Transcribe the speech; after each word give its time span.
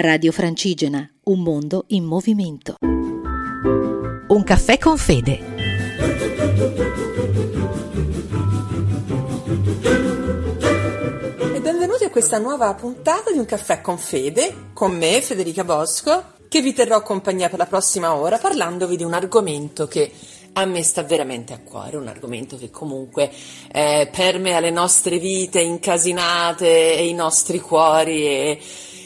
Radio 0.00 0.30
Francigena, 0.30 1.10
un 1.24 1.40
mondo 1.40 1.86
in 1.88 2.04
movimento. 2.04 2.76
Un 2.80 4.44
caffè 4.44 4.78
con 4.78 4.96
fede. 4.96 5.40
E 11.52 11.60
benvenuti 11.60 12.04
a 12.04 12.10
questa 12.10 12.38
nuova 12.38 12.72
puntata 12.74 13.32
di 13.32 13.38
Un 13.38 13.44
caffè 13.44 13.80
con 13.80 13.98
fede, 13.98 14.68
con 14.72 14.96
me 14.96 15.20
Federica 15.20 15.64
Bosco, 15.64 16.22
che 16.48 16.62
vi 16.62 16.72
terrò 16.72 17.02
compagnia 17.02 17.48
per 17.48 17.58
la 17.58 17.66
prossima 17.66 18.14
ora 18.14 18.38
parlandovi 18.38 18.96
di 18.96 19.02
un 19.02 19.14
argomento 19.14 19.88
che 19.88 20.12
a 20.52 20.64
me 20.64 20.82
sta 20.84 21.02
veramente 21.02 21.52
a 21.52 21.58
cuore, 21.58 21.96
un 21.96 22.06
argomento 22.06 22.56
che 22.56 22.70
comunque 22.70 23.30
eh, 23.72 24.08
permea 24.14 24.60
le 24.60 24.70
nostre 24.70 25.18
vite 25.18 25.60
incasinate 25.60 26.96
e 26.96 27.08
i 27.08 27.14
nostri 27.14 27.58
cuori 27.60 28.26
e 28.26 28.60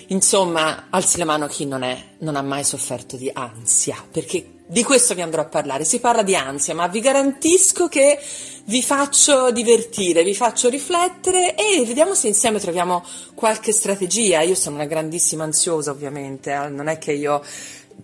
insomma 0.08 0.86
alzi 0.90 1.18
la 1.18 1.24
mano 1.24 1.46
chi 1.46 1.66
non, 1.66 1.82
è, 1.82 2.02
non 2.18 2.36
ha 2.36 2.42
mai 2.42 2.64
sofferto 2.64 3.16
di 3.16 3.30
ansia, 3.32 3.96
perché 4.10 4.60
di 4.66 4.82
questo 4.82 5.14
vi 5.14 5.20
andrò 5.20 5.42
a 5.42 5.46
parlare, 5.46 5.84
si 5.84 6.00
parla 6.00 6.22
di 6.22 6.34
ansia, 6.34 6.74
ma 6.74 6.86
vi 6.86 7.00
garantisco 7.00 7.88
che 7.88 8.18
vi 8.64 8.82
faccio 8.82 9.50
divertire, 9.50 10.22
vi 10.22 10.34
faccio 10.34 10.68
riflettere 10.68 11.54
e 11.54 11.84
vediamo 11.84 12.14
se 12.14 12.28
insieme 12.28 12.58
troviamo 12.58 13.04
qualche 13.34 13.72
strategia. 13.72 14.40
Io 14.40 14.54
sono 14.54 14.76
una 14.76 14.86
grandissima 14.86 15.44
ansiosa 15.44 15.90
ovviamente, 15.90 16.52
eh? 16.52 16.68
non 16.68 16.88
è 16.88 16.96
che 16.96 17.12
io 17.12 17.42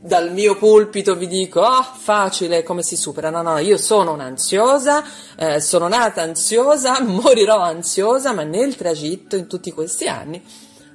dal 0.00 0.32
mio 0.32 0.56
pulpito 0.56 1.16
vi 1.16 1.26
dico, 1.26 1.62
ah, 1.62 1.78
oh, 1.78 1.96
facile, 1.96 2.62
come 2.62 2.82
si 2.82 2.96
supera? 2.96 3.30
No, 3.30 3.42
no, 3.42 3.58
io 3.58 3.76
sono 3.76 4.12
un'ansiosa, 4.12 5.04
eh, 5.36 5.60
sono 5.60 5.88
nata 5.88 6.22
ansiosa, 6.22 7.00
morirò 7.02 7.58
ansiosa, 7.60 8.32
ma 8.32 8.42
nel 8.42 8.76
tragitto, 8.76 9.36
in 9.36 9.46
tutti 9.46 9.72
questi 9.72 10.06
anni, 10.06 10.42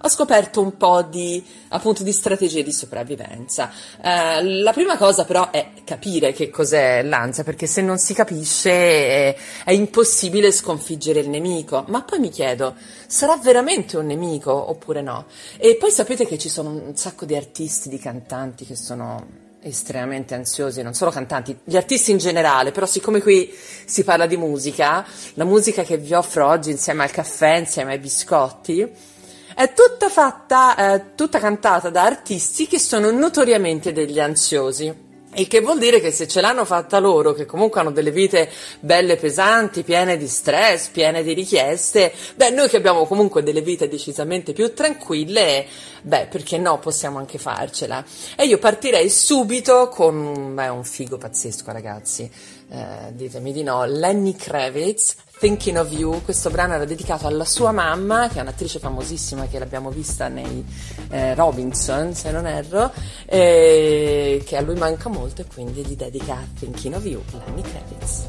ho 0.06 0.10
scoperto 0.10 0.60
un 0.62 0.76
po' 0.76 1.02
di, 1.02 1.42
appunto, 1.70 2.04
di 2.04 2.12
strategie 2.12 2.62
di 2.62 2.74
sopravvivenza. 2.74 3.72
Eh, 4.02 4.44
la 4.44 4.74
prima 4.74 4.98
cosa 4.98 5.24
però 5.24 5.50
è 5.50 5.70
capire 5.86 6.34
che 6.34 6.50
cos'è 6.50 7.04
l'ansia, 7.04 7.46
perché 7.46 7.68
se 7.68 7.82
non 7.82 7.98
si 7.98 8.14
capisce 8.14 8.72
è, 8.72 9.36
è 9.64 9.72
impossibile 9.72 10.52
sconfiggere 10.52 11.22
il 11.22 11.30
nemico. 11.30 11.86
Ma 11.88 12.02
poi 12.02 12.20
mi 12.20 12.30
chiedo, 12.30 12.76
sarà 13.08 13.38
veramente 13.38 13.96
un 13.96 14.08
nemico 14.08 14.52
oppure 14.52 15.02
no? 15.02 15.26
E 15.58 15.78
poi 15.78 15.90
sapete 15.90 16.28
che 16.28 16.38
ci 16.38 16.50
sono 16.50 16.70
un 16.72 16.98
sacco 16.98 17.24
di 17.24 17.38
artisti, 17.38 17.88
di 17.88 17.98
cantanti 17.98 18.66
che 18.66 18.76
sono 18.76 19.42
estremamente 19.62 20.36
ansiosi, 20.36 20.82
non 20.82 20.94
solo 20.94 21.12
cantanti, 21.12 21.58
gli 21.64 21.78
artisti 21.78 22.12
in 22.12 22.18
generale, 22.18 22.72
però 22.72 22.86
siccome 22.86 23.22
qui 23.22 23.50
si 23.86 24.04
parla 24.04 24.26
di 24.26 24.36
musica, 24.36 25.06
la 25.36 25.46
musica 25.46 25.84
che 25.84 25.96
vi 25.96 26.14
offro 26.14 26.46
oggi 26.48 26.72
insieme 26.72 27.04
al 27.04 27.12
caffè, 27.12 27.56
insieme 27.56 27.94
ai 27.94 28.00
biscotti, 28.00 29.12
è 29.56 29.74
tutta 29.74 30.10
fatta, 30.10 30.94
eh, 30.94 31.16
tutta 31.16 31.40
cantata 31.40 31.90
da 31.90 32.04
artisti 32.04 32.68
che 32.68 32.80
sono 32.80 33.12
notoriamente 33.12 33.92
degli 33.92 34.20
ansiosi. 34.20 35.12
Il 35.36 35.48
che 35.48 35.62
vuol 35.62 35.80
dire 35.80 36.00
che 36.00 36.12
se 36.12 36.28
ce 36.28 36.42
l'hanno 36.42 36.64
fatta 36.64 37.00
loro, 37.00 37.34
che 37.34 37.46
comunque 37.46 37.80
hanno 37.80 37.92
delle 37.92 38.12
vite 38.12 38.52
belle 38.80 39.16
pesanti, 39.16 39.82
piene 39.82 40.16
di 40.16 40.28
stress, 40.28 40.90
piene 40.90 41.24
di 41.24 41.34
richieste, 41.34 42.14
beh, 42.36 42.52
noi 42.52 42.70
che 42.70 42.78
abbiamo 42.78 43.06
comunque 43.08 43.42
delle 43.42 43.62
vite 43.62 43.88
decisamente 43.88 44.54
più 44.54 44.74
tranquille, 44.74 45.66
beh, 46.04 46.28
perché 46.30 46.60
no, 46.60 46.78
possiamo 46.78 47.18
anche 47.18 47.40
farcela. 47.40 48.06
E 48.36 48.46
io 48.46 48.60
partirei 48.60 49.10
subito 49.10 49.90
con 49.90 50.54
beh, 50.54 50.68
un 50.68 50.84
figo 50.84 51.18
pazzesco, 51.18 51.72
ragazzi. 51.72 52.30
Eh, 52.70 53.14
ditemi 53.14 53.52
di 53.52 53.64
no, 53.64 53.86
Lenny 53.86 54.36
Kravitz, 54.36 55.16
Thinking 55.44 55.76
of 55.76 55.92
You, 55.92 56.22
questo 56.24 56.50
brano 56.50 56.76
era 56.76 56.86
dedicato 56.86 57.28
alla 57.28 57.44
sua 57.44 57.74
mamma, 57.74 58.30
che 58.30 58.40
è 58.40 58.42
un'attrice 58.42 58.80
famosissima 58.80 59.46
che 59.48 59.60
l'abbiamo 59.60 59.90
vista 59.90 60.30
nei 60.30 60.64
eh, 61.10 61.36
Robinson, 61.36 62.14
se 62.14 62.32
non 62.32 62.48
erro, 62.48 62.94
eh, 63.26 64.42
che 64.46 64.56
a 64.56 64.62
lui 64.62 64.76
manca 64.76 65.10
molto 65.10 65.42
e 65.42 65.46
quindi 65.54 65.84
gli 65.84 65.98
dedica 65.98 66.38
Thinking 66.58 66.96
of 66.96 67.04
You, 67.04 67.22
Lenny 67.46 67.62
Kravitz. 67.62 68.26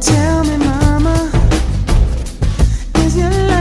Tell 0.00 0.44
me 0.44 0.56
mama, 0.56 1.30
is 2.96 3.14
your 3.14 3.51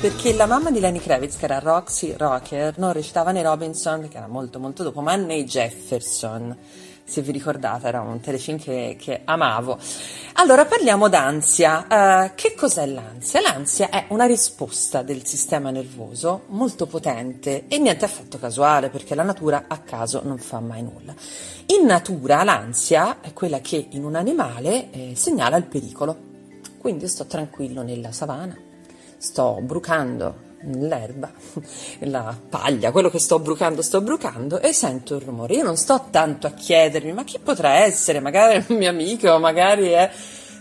perché 0.00 0.32
la 0.34 0.46
mamma 0.46 0.70
di 0.70 0.80
Lenny 0.80 1.00
Kravitz, 1.00 1.36
che 1.36 1.44
era 1.46 1.58
Roxy 1.58 2.14
Rocker, 2.16 2.78
non 2.78 2.92
recitava 2.92 3.32
nei 3.32 3.42
Robinson, 3.42 4.08
che 4.08 4.16
era 4.16 4.28
molto 4.28 4.58
molto 4.58 4.82
dopo, 4.82 5.00
ma 5.00 5.16
nei 5.16 5.44
Jefferson 5.44 6.56
se 7.08 7.22
vi 7.22 7.32
ricordate, 7.32 7.88
era 7.88 8.02
un 8.02 8.20
telefilm 8.20 8.58
che, 8.58 8.94
che 9.00 9.22
amavo. 9.24 9.78
Allora 10.34 10.66
parliamo 10.66 11.08
d'ansia. 11.08 11.86
Uh, 11.88 12.34
che 12.34 12.54
cos'è 12.54 12.84
l'ansia? 12.84 13.40
L'ansia 13.40 13.88
è 13.88 14.04
una 14.08 14.26
risposta 14.26 15.00
del 15.00 15.24
sistema 15.24 15.70
nervoso 15.70 16.42
molto 16.48 16.84
potente 16.84 17.64
e 17.66 17.78
niente 17.78 18.04
affatto 18.04 18.38
casuale 18.38 18.90
perché 18.90 19.14
la 19.14 19.22
natura 19.22 19.64
a 19.68 19.78
caso 19.78 20.20
non 20.22 20.36
fa 20.36 20.60
mai 20.60 20.82
nulla. 20.82 21.14
In 21.68 21.86
natura 21.86 22.44
l'ansia 22.44 23.22
è 23.22 23.32
quella 23.32 23.60
che 23.60 23.86
in 23.88 24.04
un 24.04 24.14
animale 24.14 24.90
eh, 24.90 25.12
segnala 25.16 25.56
il 25.56 25.64
pericolo. 25.64 26.26
Quindi 26.76 27.08
sto 27.08 27.24
tranquillo 27.24 27.82
nella 27.82 28.12
savana, 28.12 28.54
sto 29.18 29.58
brucando 29.60 30.46
l'erba, 30.62 31.30
la 32.00 32.36
paglia, 32.48 32.90
quello 32.90 33.10
che 33.10 33.18
sto 33.18 33.38
brucando, 33.38 33.82
sto 33.82 34.00
brucando 34.00 34.60
e 34.60 34.72
sento 34.72 35.16
il 35.16 35.22
rumore. 35.22 35.54
Io 35.54 35.64
non 35.64 35.76
sto 35.76 36.06
tanto 36.10 36.46
a 36.46 36.50
chiedermi, 36.50 37.12
ma 37.12 37.24
chi 37.24 37.38
potrà 37.38 37.74
essere? 37.84 38.20
Magari 38.20 38.54
è 38.56 38.64
un 38.68 38.76
mio 38.76 38.90
amico, 38.90 39.38
magari 39.38 39.88
è... 39.88 40.10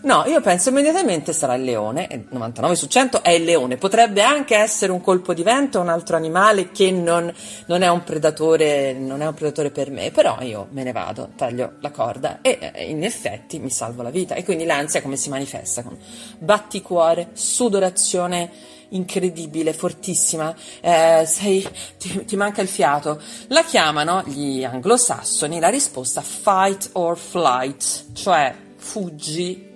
No, 0.01 0.23
io 0.25 0.41
penso 0.41 0.69
immediatamente 0.69 1.33
sarà 1.33 1.55
il 1.55 1.63
leone, 1.63 2.07
e 2.07 2.25
99 2.29 2.75
su 2.75 2.87
100 2.87 3.23
è 3.23 3.31
il 3.31 3.43
leone, 3.43 3.77
potrebbe 3.77 4.21
anche 4.21 4.55
essere 4.55 4.91
un 4.91 5.01
colpo 5.01 5.33
di 5.33 5.43
vento, 5.43 5.79
un 5.79 5.89
altro 5.89 6.15
animale 6.15 6.71
che 6.71 6.91
non, 6.91 7.33
non, 7.65 7.81
è, 7.81 7.87
un 7.89 8.03
predatore, 8.03 8.93
non 8.93 9.21
è 9.21 9.27
un 9.27 9.33
predatore 9.33 9.71
per 9.71 9.89
me, 9.89 10.11
però 10.11 10.37
io 10.41 10.67
me 10.71 10.83
ne 10.83 10.91
vado, 10.91 11.29
taglio 11.35 11.73
la 11.79 11.91
corda 11.91 12.39
e 12.41 12.85
in 12.87 13.03
effetti 13.03 13.59
mi 13.59 13.69
salvo 13.69 14.03
la 14.03 14.11
vita. 14.11 14.35
E 14.35 14.43
quindi 14.43 14.65
l'ansia 14.65 15.01
come 15.01 15.17
si 15.17 15.29
manifesta? 15.29 15.81
Con 15.81 15.97
batticuore, 16.37 17.29
sudorazione 17.33 18.75
incredibile, 18.89 19.73
fortissima, 19.73 20.55
eh, 20.79 21.23
sei, 21.25 21.67
ti, 21.97 22.23
ti, 22.23 22.35
manca 22.35 22.61
il 22.61 22.67
fiato. 22.67 23.21
La 23.47 23.63
chiamano 23.63 24.23
gli 24.25 24.63
anglosassoni 24.63 25.59
la 25.59 25.69
risposta 25.69 26.21
fight 26.21 26.91
or 26.93 27.17
flight, 27.17 28.13
cioè 28.13 28.55
fuggi 28.77 29.66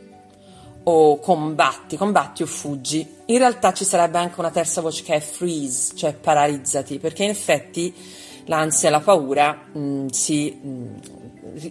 o 0.83 1.19
combatti, 1.19 1.97
combatti 1.97 2.43
o 2.43 2.45
fuggi. 2.45 3.07
In 3.25 3.37
realtà 3.37 3.73
ci 3.73 3.85
sarebbe 3.85 4.17
anche 4.17 4.39
una 4.39 4.51
terza 4.51 4.81
voce 4.81 5.03
che 5.03 5.15
è 5.15 5.19
freeze, 5.19 5.95
cioè 5.95 6.13
paralizzati, 6.13 6.99
perché 6.99 7.23
in 7.23 7.29
effetti 7.29 7.93
l'ansia 8.45 8.89
e 8.89 8.91
la 8.91 8.99
paura 8.99 9.67
mh, 9.71 9.79
mm, 9.79 10.07
si 10.07 10.59
mh, 10.61 10.69
mm, 10.69 10.95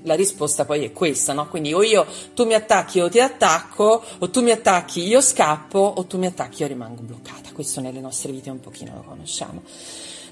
la 0.02 0.14
risposta 0.14 0.64
poi 0.64 0.84
è 0.84 0.92
questa, 0.92 1.32
no? 1.32 1.48
Quindi 1.48 1.72
o 1.72 1.82
io, 1.82 2.06
tu 2.34 2.44
mi 2.44 2.54
attacchi, 2.54 2.98
io 2.98 3.08
ti 3.08 3.20
attacco, 3.20 4.02
o 4.18 4.30
tu 4.30 4.42
mi 4.42 4.50
attacchi, 4.50 5.06
io 5.06 5.20
scappo, 5.20 5.78
o 5.78 6.04
tu 6.04 6.18
mi 6.18 6.26
attacchi, 6.26 6.62
io 6.62 6.68
rimango 6.68 7.02
bloccata. 7.02 7.50
Questo 7.52 7.80
nelle 7.80 8.00
nostre 8.00 8.32
vite 8.32 8.50
un 8.50 8.60
pochino 8.60 8.92
lo 8.94 9.02
conosciamo. 9.02 9.62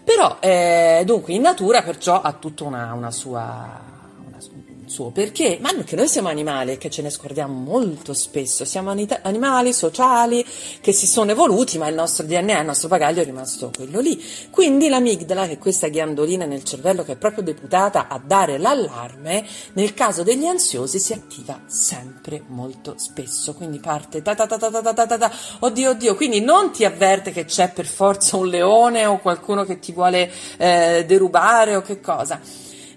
Però, 0.04 0.38
eh, 0.40 1.02
dunque, 1.04 1.34
in 1.34 1.42
natura 1.42 1.82
perciò 1.82 2.20
ha 2.20 2.32
tutta 2.32 2.64
una, 2.64 2.92
una 2.94 3.10
sua 3.10 3.96
suo. 4.88 5.10
Perché, 5.10 5.58
ma 5.60 5.68
anche 5.70 5.96
noi 5.96 6.08
siamo 6.08 6.28
animali 6.28 6.78
che 6.78 6.90
ce 6.90 7.02
ne 7.02 7.10
scordiamo 7.10 7.52
molto 7.52 8.12
spesso, 8.14 8.64
siamo 8.64 8.90
animali 8.90 9.72
sociali 9.72 10.44
che 10.80 10.92
si 10.92 11.06
sono 11.06 11.30
evoluti, 11.30 11.78
ma 11.78 11.88
il 11.88 11.94
nostro 11.94 12.26
DNA, 12.26 12.60
il 12.60 12.66
nostro 12.66 12.88
bagaglio 12.88 13.22
è 13.22 13.24
rimasto 13.24 13.70
quello 13.74 14.00
lì. 14.00 14.22
Quindi 14.50 14.88
l'amigdala, 14.88 15.46
che 15.46 15.52
è 15.52 15.58
questa 15.58 15.88
ghiandolina 15.88 16.44
nel 16.44 16.64
cervello 16.64 17.04
che 17.04 17.12
è 17.12 17.16
proprio 17.16 17.42
deputata 17.42 18.08
a 18.08 18.20
dare 18.24 18.58
l'allarme, 18.58 19.46
nel 19.74 19.94
caso 19.94 20.22
degli 20.22 20.46
ansiosi 20.46 20.98
si 20.98 21.12
attiva 21.12 21.62
sempre 21.66 22.42
molto 22.46 22.94
spesso, 22.96 23.54
quindi 23.54 23.78
parte 23.78 24.22
ta 24.22 24.34
ta 24.34 24.46
ta 24.46 24.58
ta 24.58 24.70
ta 24.70 24.92
ta 24.92 25.06
ta 25.06 25.18
ta, 25.18 25.32
oddio 25.60 25.90
oddio, 25.90 26.14
quindi 26.14 26.40
non 26.40 26.72
ti 26.72 26.84
avverte 26.84 27.32
che 27.32 27.44
c'è 27.44 27.70
per 27.70 27.86
forza 27.86 28.36
un 28.36 28.48
leone 28.48 29.06
o 29.06 29.18
qualcuno 29.18 29.64
che 29.64 29.78
ti 29.78 29.92
vuole 29.92 30.30
eh, 30.56 31.04
derubare 31.06 31.76
o 31.76 31.82
che 31.82 32.00
cosa 32.00 32.40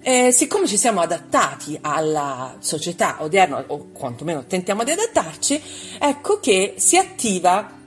eh, 0.02 0.32
siccome 0.32 0.68
ci 0.68 0.78
siamo 0.78 1.02
adattati 1.02 1.78
alla 1.82 2.56
società 2.60 3.18
odierna, 3.20 3.64
o 3.68 3.90
quantomeno 3.92 4.46
tentiamo 4.46 4.84
di 4.84 4.92
adattarci, 4.92 5.62
ecco 6.00 6.40
che 6.40 6.76
si 6.78 6.98
attiva 6.98 7.80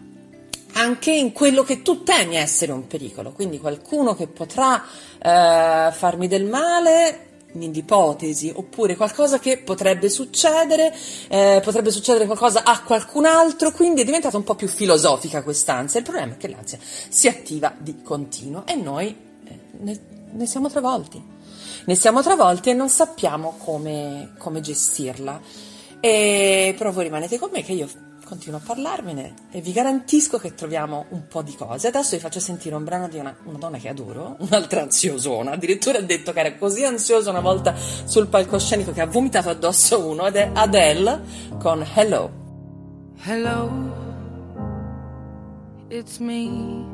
anche 0.76 1.12
in 1.12 1.32
quello 1.32 1.62
che 1.62 1.82
tu 1.82 2.02
temi 2.02 2.36
essere 2.36 2.72
un 2.72 2.86
pericolo, 2.86 3.32
quindi 3.32 3.58
qualcuno 3.58 4.14
che 4.14 4.26
potrà 4.26 4.82
eh, 4.82 5.92
farmi 5.92 6.28
del 6.28 6.44
male 6.44 7.20
nell'ipotesi, 7.52 8.52
oppure 8.54 8.96
qualcosa 8.96 9.38
che 9.38 9.58
potrebbe 9.58 10.08
succedere, 10.08 10.92
eh, 11.28 11.60
potrebbe 11.62 11.90
succedere 11.90 12.26
qualcosa 12.26 12.64
a 12.64 12.80
qualcun 12.82 13.26
altro, 13.26 13.70
quindi 13.70 14.00
è 14.02 14.04
diventata 14.04 14.36
un 14.36 14.42
po' 14.42 14.56
più 14.56 14.66
filosofica 14.66 15.42
quest'ansia. 15.42 16.00
Il 16.00 16.04
problema 16.06 16.34
è 16.34 16.36
che 16.36 16.48
l'ansia 16.48 16.78
si 16.80 17.28
attiva 17.28 17.72
di 17.78 18.02
continuo 18.02 18.66
e 18.66 18.74
noi 18.74 19.16
eh, 19.44 19.58
ne, 19.78 20.00
ne 20.32 20.46
siamo 20.46 20.68
travolti 20.68 21.33
ne 21.84 21.94
siamo 21.94 22.22
travolti 22.22 22.70
e 22.70 22.74
non 22.74 22.88
sappiamo 22.88 23.56
come, 23.58 24.32
come 24.38 24.60
gestirla. 24.60 25.40
E, 26.00 26.74
però 26.76 26.90
voi 26.92 27.04
rimanete 27.04 27.38
con 27.38 27.50
me 27.52 27.62
che 27.62 27.72
io 27.72 27.88
continuo 28.24 28.58
a 28.58 28.62
parlarvene 28.64 29.34
e 29.50 29.60
vi 29.60 29.72
garantisco 29.72 30.38
che 30.38 30.54
troviamo 30.54 31.06
un 31.10 31.26
po' 31.28 31.42
di 31.42 31.54
cose. 31.54 31.88
Adesso 31.88 32.16
vi 32.16 32.22
faccio 32.22 32.40
sentire 32.40 32.74
un 32.74 32.84
brano 32.84 33.08
di 33.08 33.18
una, 33.18 33.34
una 33.44 33.58
donna 33.58 33.78
che 33.78 33.88
adoro, 33.88 34.36
un'altra 34.40 34.82
ansiosona, 34.82 35.52
addirittura 35.52 35.98
ha 35.98 36.02
detto 36.02 36.32
che 36.32 36.40
era 36.40 36.56
così 36.56 36.84
ansiosa 36.84 37.30
una 37.30 37.40
volta 37.40 37.74
sul 37.76 38.26
palcoscenico 38.26 38.92
che 38.92 39.00
ha 39.00 39.06
vomitato 39.06 39.50
addosso 39.50 40.06
uno 40.06 40.26
ed 40.26 40.36
è 40.36 40.50
Adele 40.52 41.20
con 41.58 41.86
Hello. 41.94 42.42
Hello, 43.26 43.70
it's 45.88 46.18
me. 46.18 46.93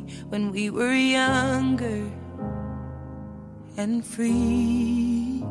when 0.31 0.49
we 0.53 0.69
were 0.69 0.93
younger 0.93 2.09
and 3.75 4.05
free. 4.05 5.43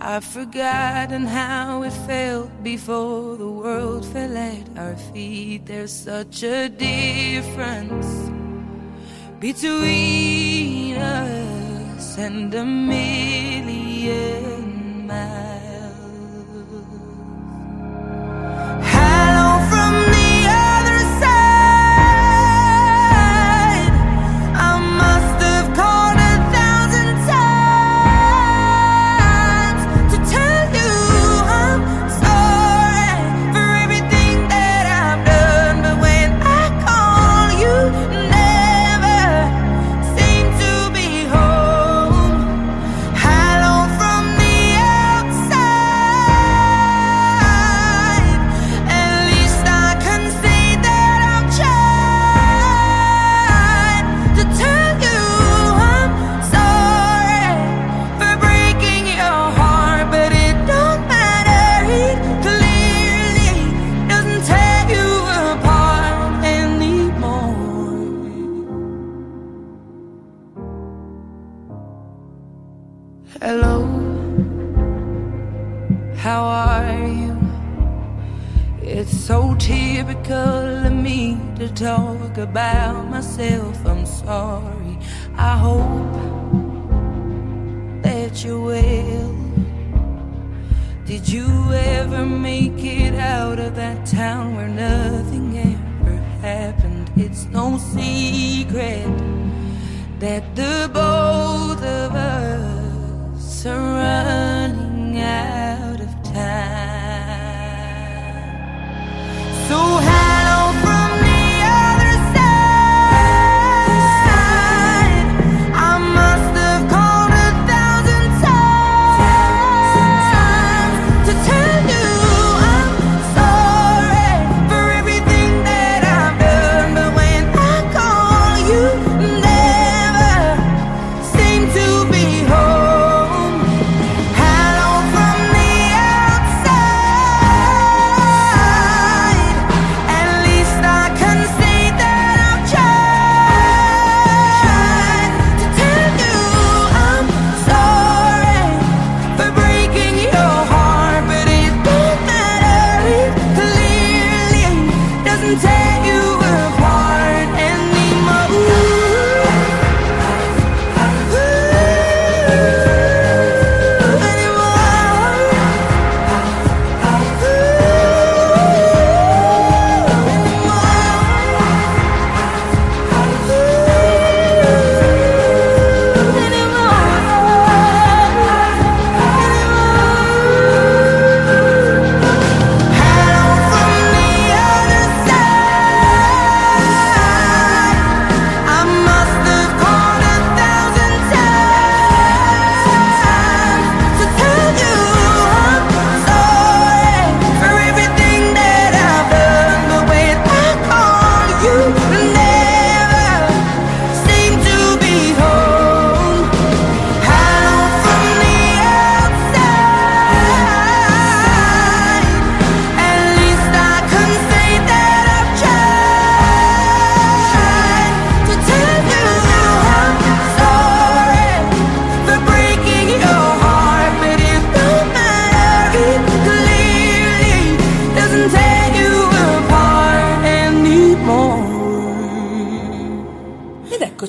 I've 0.00 0.24
forgotten 0.24 1.26
how 1.26 1.82
it 1.82 1.92
felt 2.08 2.50
before 2.62 3.36
the 3.36 3.50
world 3.50 4.06
fell 4.06 4.34
at 4.38 4.78
our 4.78 4.96
feet. 5.12 5.66
There's 5.66 5.92
such 5.92 6.42
a 6.44 6.70
difference 6.70 8.08
between 9.38 10.96
us 10.96 12.16
and 12.16 12.54
a 12.54 12.64
million 12.64 14.47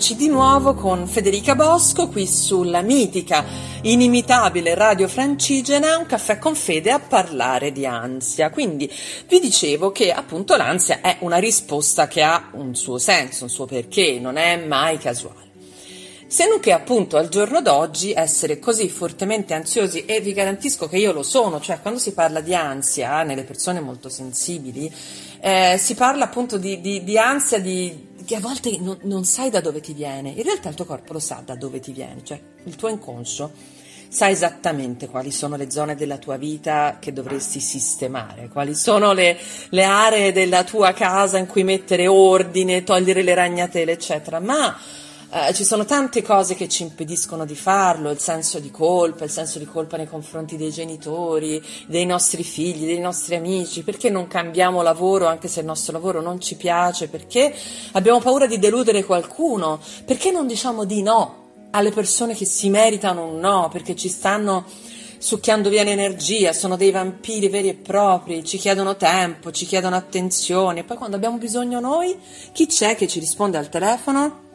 Eccoci 0.10 0.26
di 0.26 0.34
nuovo 0.34 0.74
con 0.74 1.06
Federica 1.06 1.54
Bosco 1.54 2.08
qui 2.08 2.26
sulla 2.26 2.82
mitica, 2.82 3.46
inimitabile 3.84 4.74
radio 4.74 5.08
francigena, 5.08 5.98
un 5.98 6.08
caffè 6.08 6.40
con 6.40 6.56
Fede 6.56 6.90
a 6.90 7.00
parlare 7.00 7.72
di 7.72 7.86
ansia. 7.86 8.50
Quindi 8.50 8.92
vi 9.28 9.40
dicevo 9.40 9.92
che 9.92 10.12
appunto 10.12 10.56
l'ansia 10.56 11.02
è 11.02 11.18
una 11.20 11.38
risposta 11.38 12.08
che 12.08 12.24
ha 12.24 12.50
un 12.54 12.74
suo 12.74 12.98
senso, 12.98 13.44
un 13.44 13.52
suo 13.52 13.68
perché, 13.68 14.18
non 14.20 14.38
è 14.38 14.58
mai 14.58 14.98
casuale. 14.98 15.48
Se 16.26 16.48
non 16.48 16.60
che 16.60 16.72
appunto 16.72 17.16
al 17.16 17.30
giorno 17.30 17.62
d'oggi 17.62 18.12
essere 18.12 18.58
così 18.58 18.90
fortemente 18.90 19.54
ansiosi, 19.54 20.06
e 20.06 20.22
vi 20.22 20.34
garantisco 20.34 20.88
che 20.88 20.98
io 20.98 21.12
lo 21.12 21.22
sono, 21.22 21.60
cioè 21.60 21.82
quando 21.82 22.00
si 22.00 22.14
parla 22.14 22.42
di 22.42 22.56
ansia 22.56 23.22
nelle 23.22 23.44
persone 23.44 23.80
molto 23.80 24.10
sensibili, 24.10 24.92
eh, 25.40 25.76
si 25.78 25.94
parla 25.94 26.24
appunto 26.24 26.58
di, 26.58 26.82
di- 26.82 27.04
di 27.04 27.16
ansia 27.16 27.60
di, 27.60 28.09
che 28.30 28.36
a 28.36 28.40
volte 28.40 28.78
non, 28.80 28.96
non 29.06 29.26
sai 29.26 29.50
da 29.50 29.60
dove 29.60 29.82
ti 29.82 29.92
viene, 29.92 30.30
in 30.30 30.44
realtà 30.44 30.70
il 30.70 30.76
tuo 30.76 30.86
corpo 30.86 31.14
lo 31.14 31.20
sa 31.20 31.42
da 31.44 31.56
dove 31.56 31.80
ti 31.80 31.92
viene, 31.92 32.24
cioè 32.24 32.40
il 32.66 32.76
tuo 32.76 32.88
inconscio 32.88 33.52
sa 34.08 34.30
esattamente 34.30 35.08
quali 35.08 35.32
sono 35.32 35.56
le 35.56 35.72
zone 35.72 35.96
della 35.96 36.18
tua 36.18 36.38
vita 36.38 36.98
che 37.00 37.12
dovresti 37.12 37.60
sistemare, 37.60 38.48
quali 38.50 38.76
sono 38.76 39.14
le, 39.14 39.36
le 39.70 39.84
aree 39.84 40.32
della 40.32 40.64
tua 40.64 40.94
casa 40.94 41.40
in 41.40 41.48
cui 41.48 41.64
mettere 41.64 42.06
ordine, 42.06 42.84
togliere 42.84 43.24
le 43.24 43.34
ragnatele, 43.34 43.94
eccetera, 43.94 44.40
ma 44.40 44.78
eh, 45.32 45.54
ci 45.54 45.64
sono 45.64 45.86
tante 45.86 46.24
cose 46.24 46.56
che 46.56 46.68
ci 46.68 46.82
impediscono 46.82 47.46
di 47.46 47.54
farlo, 47.54 48.10
il 48.10 48.18
senso 48.18 48.58
di 48.58 48.72
colpa, 48.72 49.26
il 49.26 49.30
senso 49.30 49.60
di 49.60 49.66
colpa 49.66 49.96
nei 49.96 50.08
confronti 50.08 50.58
dei 50.58 50.72
genitori, 50.72 51.64
dei 51.86 52.08
nostri 52.08 52.44
figli, 52.44 52.88
dei 52.88 53.00
nostri 53.00 53.36
amici, 53.36 53.84
perché 53.84 54.10
non 54.10 54.28
cambiamo 54.28 54.82
lavoro 54.82 55.28
anche 55.28 55.48
se 55.48 55.60
il 55.60 55.68
nostro 55.68 55.94
lavoro 55.94 56.20
non 56.20 56.42
ci 56.42 56.56
piace, 56.56 57.10
perché 57.10 57.54
abbiamo 57.92 58.20
paura 58.20 58.48
di 58.48 58.58
deludere 58.58 59.04
qualcuno, 59.04 59.80
perché 60.04 60.32
non 60.32 60.48
diciamo 60.48 60.84
di 60.84 61.04
no 61.04 61.36
alle 61.72 61.92
persone 61.92 62.34
che 62.34 62.46
si 62.46 62.72
meritano 62.72 63.26
un 63.26 63.40
no, 63.40 63.70
perché 63.72 63.96
ci 63.96 64.10
stanno 64.10 64.66
succhiando 65.20 65.70
via 65.70 65.84
l'energia, 65.84 66.54
sono 66.54 66.76
dei 66.76 66.90
vampiri 66.90 67.50
veri 67.50 67.70
e 67.70 67.76
propri, 67.76 68.44
ci 68.44 68.58
chiedono 68.58 68.96
tempo, 68.96 69.52
ci 69.52 69.68
chiedono 69.68 69.96
attenzione, 69.96 70.84
poi 70.84 70.98
quando 70.98 71.18
abbiamo 71.18 71.38
bisogno 71.38 71.80
noi, 71.80 72.18
chi 72.52 72.66
c'è 72.66 72.96
che 72.96 73.08
ci 73.08 73.20
risponde 73.20 73.58
al 73.60 73.70
telefono? 73.70 74.48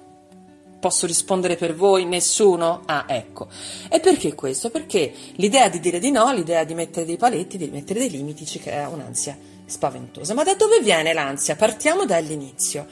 Posso 0.84 1.06
rispondere 1.06 1.56
per 1.56 1.74
voi? 1.74 2.04
Nessuno? 2.04 2.82
Ah, 2.84 3.06
ecco. 3.08 3.48
E 3.88 4.00
perché 4.00 4.34
questo? 4.34 4.68
Perché 4.68 5.14
l'idea 5.36 5.70
di 5.70 5.80
dire 5.80 5.98
di 5.98 6.10
no, 6.10 6.30
l'idea 6.30 6.62
di 6.64 6.74
mettere 6.74 7.06
dei 7.06 7.16
paletti, 7.16 7.56
di 7.56 7.70
mettere 7.72 8.00
dei 8.00 8.10
limiti 8.10 8.44
ci 8.44 8.58
crea 8.58 8.90
un'ansia 8.90 9.34
spaventosa. 9.64 10.34
Ma 10.34 10.44
da 10.44 10.54
dove 10.56 10.80
viene 10.80 11.14
l'ansia? 11.14 11.56
Partiamo 11.56 12.04
dall'inizio. 12.04 12.86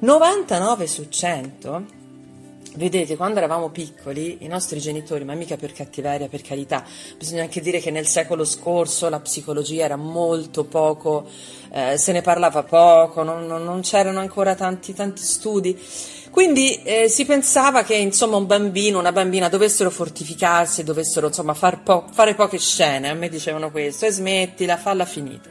99 0.00 0.88
su 0.88 1.06
100 1.08 1.96
Vedete, 2.76 3.16
quando 3.16 3.38
eravamo 3.38 3.70
piccoli, 3.70 4.44
i 4.44 4.48
nostri 4.48 4.80
genitori, 4.80 5.24
ma 5.24 5.32
mica 5.32 5.56
per 5.56 5.72
cattiveria, 5.72 6.28
per 6.28 6.42
carità, 6.42 6.84
bisogna 7.16 7.40
anche 7.40 7.62
dire 7.62 7.80
che 7.80 7.90
nel 7.90 8.06
secolo 8.06 8.44
scorso 8.44 9.08
la 9.08 9.18
psicologia 9.18 9.84
era 9.84 9.96
molto 9.96 10.64
poco, 10.64 11.26
eh, 11.72 11.96
se 11.96 12.12
ne 12.12 12.20
parlava 12.20 12.64
poco, 12.64 13.22
non, 13.22 13.46
non- 13.46 13.64
non 13.64 13.80
c'erano 13.80 14.20
ancora 14.20 14.54
tanti, 14.54 14.92
tanti 14.92 15.22
studi. 15.22 15.80
Quindi 16.36 16.82
eh, 16.82 17.08
si 17.08 17.24
pensava 17.24 17.82
che 17.82 17.94
insomma 17.94 18.36
un 18.36 18.44
bambino, 18.44 18.98
una 18.98 19.10
bambina 19.10 19.48
dovessero 19.48 19.88
fortificarsi, 19.88 20.84
dovessero 20.84 21.28
insomma 21.28 21.54
far 21.54 21.82
po- 21.82 22.04
fare 22.12 22.34
poche 22.34 22.58
scene, 22.58 23.08
a 23.08 23.14
me 23.14 23.30
dicevano 23.30 23.70
questo, 23.70 24.04
e 24.04 24.10
smettila, 24.10 24.76
falla 24.76 25.06
finita. 25.06 25.48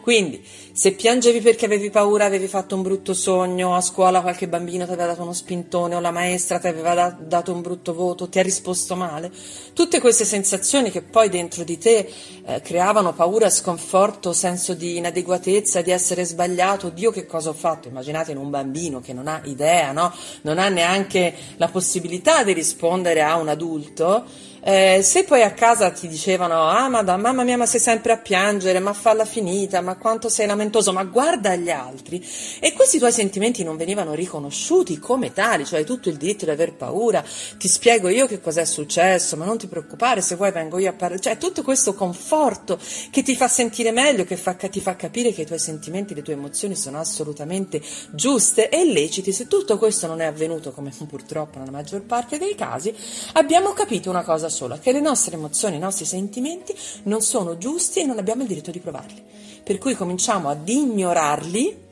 Quindi, 0.00 0.40
se 0.78 0.92
piangevi 0.92 1.40
perché 1.40 1.64
avevi 1.64 1.90
paura, 1.90 2.26
avevi 2.26 2.46
fatto 2.46 2.76
un 2.76 2.82
brutto 2.82 3.12
sogno, 3.12 3.74
a 3.74 3.80
scuola 3.80 4.20
qualche 4.20 4.46
bambino 4.46 4.84
ti 4.84 4.92
aveva 4.92 5.08
dato 5.08 5.22
uno 5.22 5.32
spintone 5.32 5.96
o 5.96 5.98
la 5.98 6.12
maestra 6.12 6.60
ti 6.60 6.68
aveva 6.68 6.94
da- 6.94 7.16
dato 7.18 7.52
un 7.52 7.62
brutto 7.62 7.92
voto, 7.92 8.28
ti 8.28 8.38
ha 8.38 8.42
risposto 8.42 8.94
male, 8.94 9.28
tutte 9.72 9.98
queste 9.98 10.24
sensazioni 10.24 10.92
che 10.92 11.02
poi 11.02 11.30
dentro 11.30 11.64
di 11.64 11.78
te 11.78 12.08
eh, 12.44 12.60
creavano 12.60 13.12
paura, 13.12 13.50
sconforto, 13.50 14.32
senso 14.32 14.74
di 14.74 14.98
inadeguatezza, 14.98 15.82
di 15.82 15.90
essere 15.90 16.24
sbagliato, 16.24 16.90
Dio 16.90 17.10
che 17.10 17.26
cosa 17.26 17.48
ho 17.48 17.54
fatto? 17.54 17.88
Immaginate 17.88 18.30
in 18.30 18.36
un 18.36 18.48
bambino 18.48 19.00
che 19.00 19.12
non 19.12 19.26
ha 19.26 19.40
idea, 19.46 19.90
no? 19.90 20.14
Non 20.42 20.60
ha 20.60 20.68
neanche 20.68 21.34
la 21.56 21.66
possibilità 21.66 22.44
di 22.44 22.52
rispondere 22.52 23.22
a 23.22 23.34
un 23.34 23.48
adulto. 23.48 24.46
Eh, 24.68 25.00
se 25.02 25.24
poi 25.24 25.42
a 25.42 25.52
casa 25.54 25.90
ti 25.92 26.08
dicevano, 26.08 26.68
ah 26.68 26.90
madonna, 26.90 27.16
mamma 27.16 27.42
mia, 27.42 27.56
ma 27.56 27.64
sei 27.64 27.80
sempre 27.80 28.12
a 28.12 28.18
piangere, 28.18 28.80
ma 28.80 28.92
falla 28.92 29.24
finita, 29.24 29.80
ma 29.80 29.96
quanto 29.96 30.28
sei 30.28 30.46
lamentoso, 30.46 30.92
ma 30.92 31.04
guarda 31.04 31.56
gli 31.56 31.70
altri, 31.70 32.22
e 32.60 32.74
questi 32.74 32.98
tuoi 32.98 33.10
sentimenti 33.10 33.64
non 33.64 33.78
venivano 33.78 34.12
riconosciuti 34.12 34.98
come 34.98 35.32
tali, 35.32 35.64
cioè 35.64 35.78
hai 35.78 35.86
tutto 35.86 36.10
il 36.10 36.18
diritto 36.18 36.44
di 36.44 36.50
aver 36.50 36.74
paura, 36.74 37.24
ti 37.56 37.66
spiego 37.66 38.08
io 38.08 38.26
che 38.26 38.42
cos'è 38.42 38.66
successo, 38.66 39.38
ma 39.38 39.46
non 39.46 39.56
ti 39.56 39.68
preoccupare, 39.68 40.20
se 40.20 40.34
vuoi 40.34 40.52
vengo 40.52 40.76
io 40.78 40.90
a 40.90 40.92
parlare, 40.92 41.22
cioè 41.22 41.38
tutto 41.38 41.62
questo 41.62 41.94
conforto 41.94 42.78
che 43.10 43.22
ti 43.22 43.34
fa 43.36 43.48
sentire 43.48 43.90
meglio, 43.90 44.24
che 44.24 44.36
fa, 44.36 44.52
ti 44.52 44.80
fa 44.82 44.96
capire 44.96 45.32
che 45.32 45.40
i 45.40 45.46
tuoi 45.46 45.58
sentimenti, 45.58 46.14
le 46.14 46.20
tue 46.20 46.34
emozioni 46.34 46.76
sono 46.76 46.98
assolutamente 46.98 47.80
giuste 48.10 48.68
e 48.68 48.82
illeciti, 48.82 49.32
se 49.32 49.46
tutto 49.46 49.78
questo 49.78 50.06
non 50.06 50.20
è 50.20 50.26
avvenuto, 50.26 50.72
come 50.72 50.92
purtroppo 51.08 51.58
nella 51.58 51.70
maggior 51.70 52.02
parte 52.02 52.36
dei 52.36 52.54
casi, 52.54 52.94
abbiamo 53.32 53.72
capito 53.72 54.10
una 54.10 54.24
cosa 54.24 54.56
sola, 54.58 54.78
che 54.80 54.90
le 54.90 55.00
nostre 55.00 55.36
emozioni, 55.36 55.76
i 55.76 55.78
nostri 55.78 56.04
sentimenti 56.04 56.74
non 57.04 57.20
sono 57.20 57.58
giusti 57.58 58.00
e 58.00 58.04
non 58.04 58.18
abbiamo 58.18 58.42
il 58.42 58.48
diritto 58.48 58.72
di 58.72 58.80
provarli. 58.80 59.22
Per 59.62 59.78
cui 59.78 59.94
cominciamo 59.94 60.48
ad 60.48 60.68
ignorarli 60.68 61.86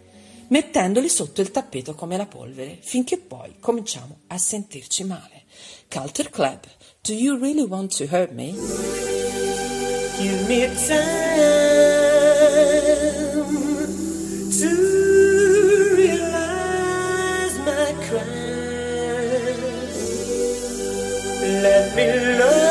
mettendoli 0.49 1.09
sotto 1.09 1.41
il 1.41 1.53
tappeto 1.53 1.95
come 1.95 2.17
la 2.17 2.27
polvere, 2.27 2.79
finché 2.81 3.19
poi 3.19 3.57
cominciamo 3.61 4.19
a 4.29 4.39
sentirci 4.39 5.05
male. 5.05 5.45
Culture 5.89 6.31
Club, 6.31 6.61
do 7.03 7.13
you 7.13 7.39
really 7.39 7.63
want 7.63 7.97
to 7.97 8.05
hurt 8.05 8.33
me? 8.33 8.55
Let 21.67 21.97
me 21.97 22.07
love 22.39 22.66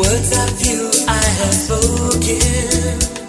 Words 0.00 0.32
of 0.32 0.66
you 0.66 0.90
I 1.06 1.22
have 1.22 1.52
spoken. 1.52 3.19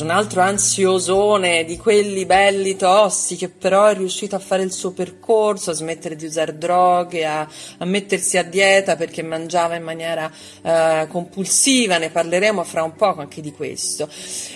George, 0.00 0.02
un 0.02 0.10
altro 0.10 0.40
ansiosone 0.40 1.64
di 1.64 1.76
quelli 1.76 2.24
belli 2.24 2.76
tossi 2.76 3.36
che 3.36 3.48
però 3.48 3.86
è 3.86 3.94
riuscito 3.94 4.34
a 4.36 4.38
fare 4.38 4.62
il 4.62 4.72
suo 4.72 4.92
percorso, 4.92 5.70
a 5.70 5.74
smettere 5.74 6.16
di 6.16 6.24
usare 6.24 6.56
droghe, 6.56 7.24
a, 7.26 7.46
a 7.78 7.84
mettersi 7.84 8.38
a 8.38 8.42
dieta 8.42 8.96
perché 8.96 9.22
mangiava 9.22 9.76
in 9.76 9.82
maniera 9.82 10.30
eh, 10.62 11.06
compulsiva, 11.08 11.98
ne 11.98 12.10
parleremo 12.10 12.64
fra 12.64 12.82
un 12.82 12.94
poco 12.94 13.20
anche 13.20 13.40
di 13.40 13.52
questo. 13.52 14.08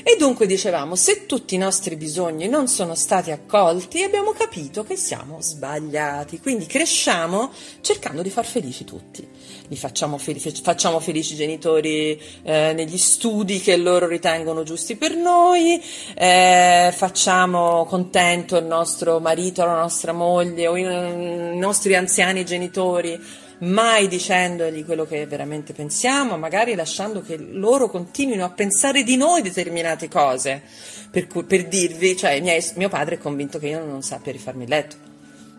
E 0.02 0.16
dunque 0.18 0.46
dicevamo, 0.46 0.96
se 0.96 1.26
tutti 1.26 1.54
i 1.54 1.58
nostri 1.58 1.96
bisogni 1.96 2.48
non 2.48 2.68
sono 2.68 2.94
stati 2.94 3.30
accolti, 3.30 4.02
abbiamo 4.02 4.32
capito 4.32 4.84
che 4.84 4.96
siamo 4.96 5.40
sbagliati, 5.40 6.40
quindi 6.40 6.66
cresciamo 6.66 7.50
cercando 7.80 8.22
di 8.22 8.30
far 8.30 8.46
felici 8.46 8.84
tutti. 8.84 9.26
Li 9.68 9.76
facciamo, 9.76 10.18
fel- 10.18 10.38
facciamo 10.38 11.00
felici 11.00 11.32
i 11.32 11.36
genitori 11.36 12.20
eh, 12.42 12.72
negli 12.74 12.98
studi 12.98 13.60
che 13.60 13.76
loro 13.78 14.06
ritengono 14.06 14.62
giusti 14.62 14.96
per 14.96 15.16
noi, 15.16 15.80
eh, 16.14 16.92
facciamo 16.94 17.86
contento 17.86 18.58
il 18.58 18.66
nostro 18.66 19.20
marito, 19.20 19.64
la 19.64 19.80
nostra 19.80 20.12
moglie 20.12 20.66
o 20.66 20.76
i, 20.76 20.82
i 20.82 21.56
nostri 21.56 21.94
anziani 21.94 22.44
genitori 22.44 23.18
mai 23.60 24.08
dicendogli 24.08 24.84
quello 24.84 25.06
che 25.06 25.26
veramente 25.26 25.72
pensiamo, 25.72 26.36
magari 26.36 26.74
lasciando 26.74 27.22
che 27.22 27.36
loro 27.36 27.88
continuino 27.88 28.44
a 28.44 28.50
pensare 28.50 29.02
di 29.02 29.16
noi 29.16 29.40
determinate 29.40 30.08
cose. 30.08 30.62
Per, 31.10 31.26
cui, 31.26 31.44
per 31.44 31.68
dirvi, 31.68 32.16
cioè 32.16 32.42
mio 32.74 32.88
padre 32.88 33.14
è 33.14 33.18
convinto 33.18 33.58
che 33.58 33.68
io 33.68 33.84
non 33.84 34.02
sappia 34.02 34.32
rifarmi 34.32 34.64
il 34.64 34.68
letto 34.68 35.12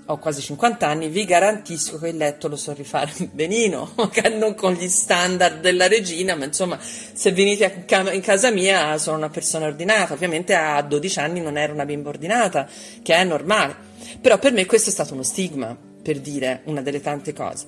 ho 0.07 0.17
quasi 0.17 0.41
50 0.41 0.87
anni, 0.87 1.09
vi 1.09 1.25
garantisco 1.25 1.97
che 1.97 2.09
il 2.09 2.17
letto 2.17 2.47
lo 2.47 2.55
so 2.55 2.73
rifare 2.73 3.11
benino, 3.31 3.93
non 4.37 4.53
con 4.53 4.73
gli 4.73 4.87
standard 4.87 5.61
della 5.61 5.87
regina, 5.87 6.35
ma 6.35 6.45
insomma, 6.45 6.79
se 6.79 7.31
venite 7.31 7.85
in 8.11 8.21
casa 8.21 8.51
mia 8.51 8.97
sono 8.99 9.17
una 9.17 9.29
persona 9.29 9.65
ordinata. 9.65 10.13
Ovviamente 10.13 10.53
a 10.53 10.81
12 10.81 11.19
anni 11.19 11.41
non 11.41 11.57
ero 11.57 11.73
una 11.73 11.85
bimba 11.85 12.09
ordinata, 12.09 12.67
che 13.01 13.15
è 13.15 13.23
normale. 13.23 13.75
Però 14.21 14.37
per 14.37 14.51
me 14.51 14.65
questo 14.65 14.89
è 14.89 14.93
stato 14.93 15.13
uno 15.13 15.23
stigma, 15.23 15.75
per 16.01 16.19
dire 16.19 16.61
una 16.65 16.81
delle 16.81 17.01
tante 17.01 17.33
cose. 17.33 17.65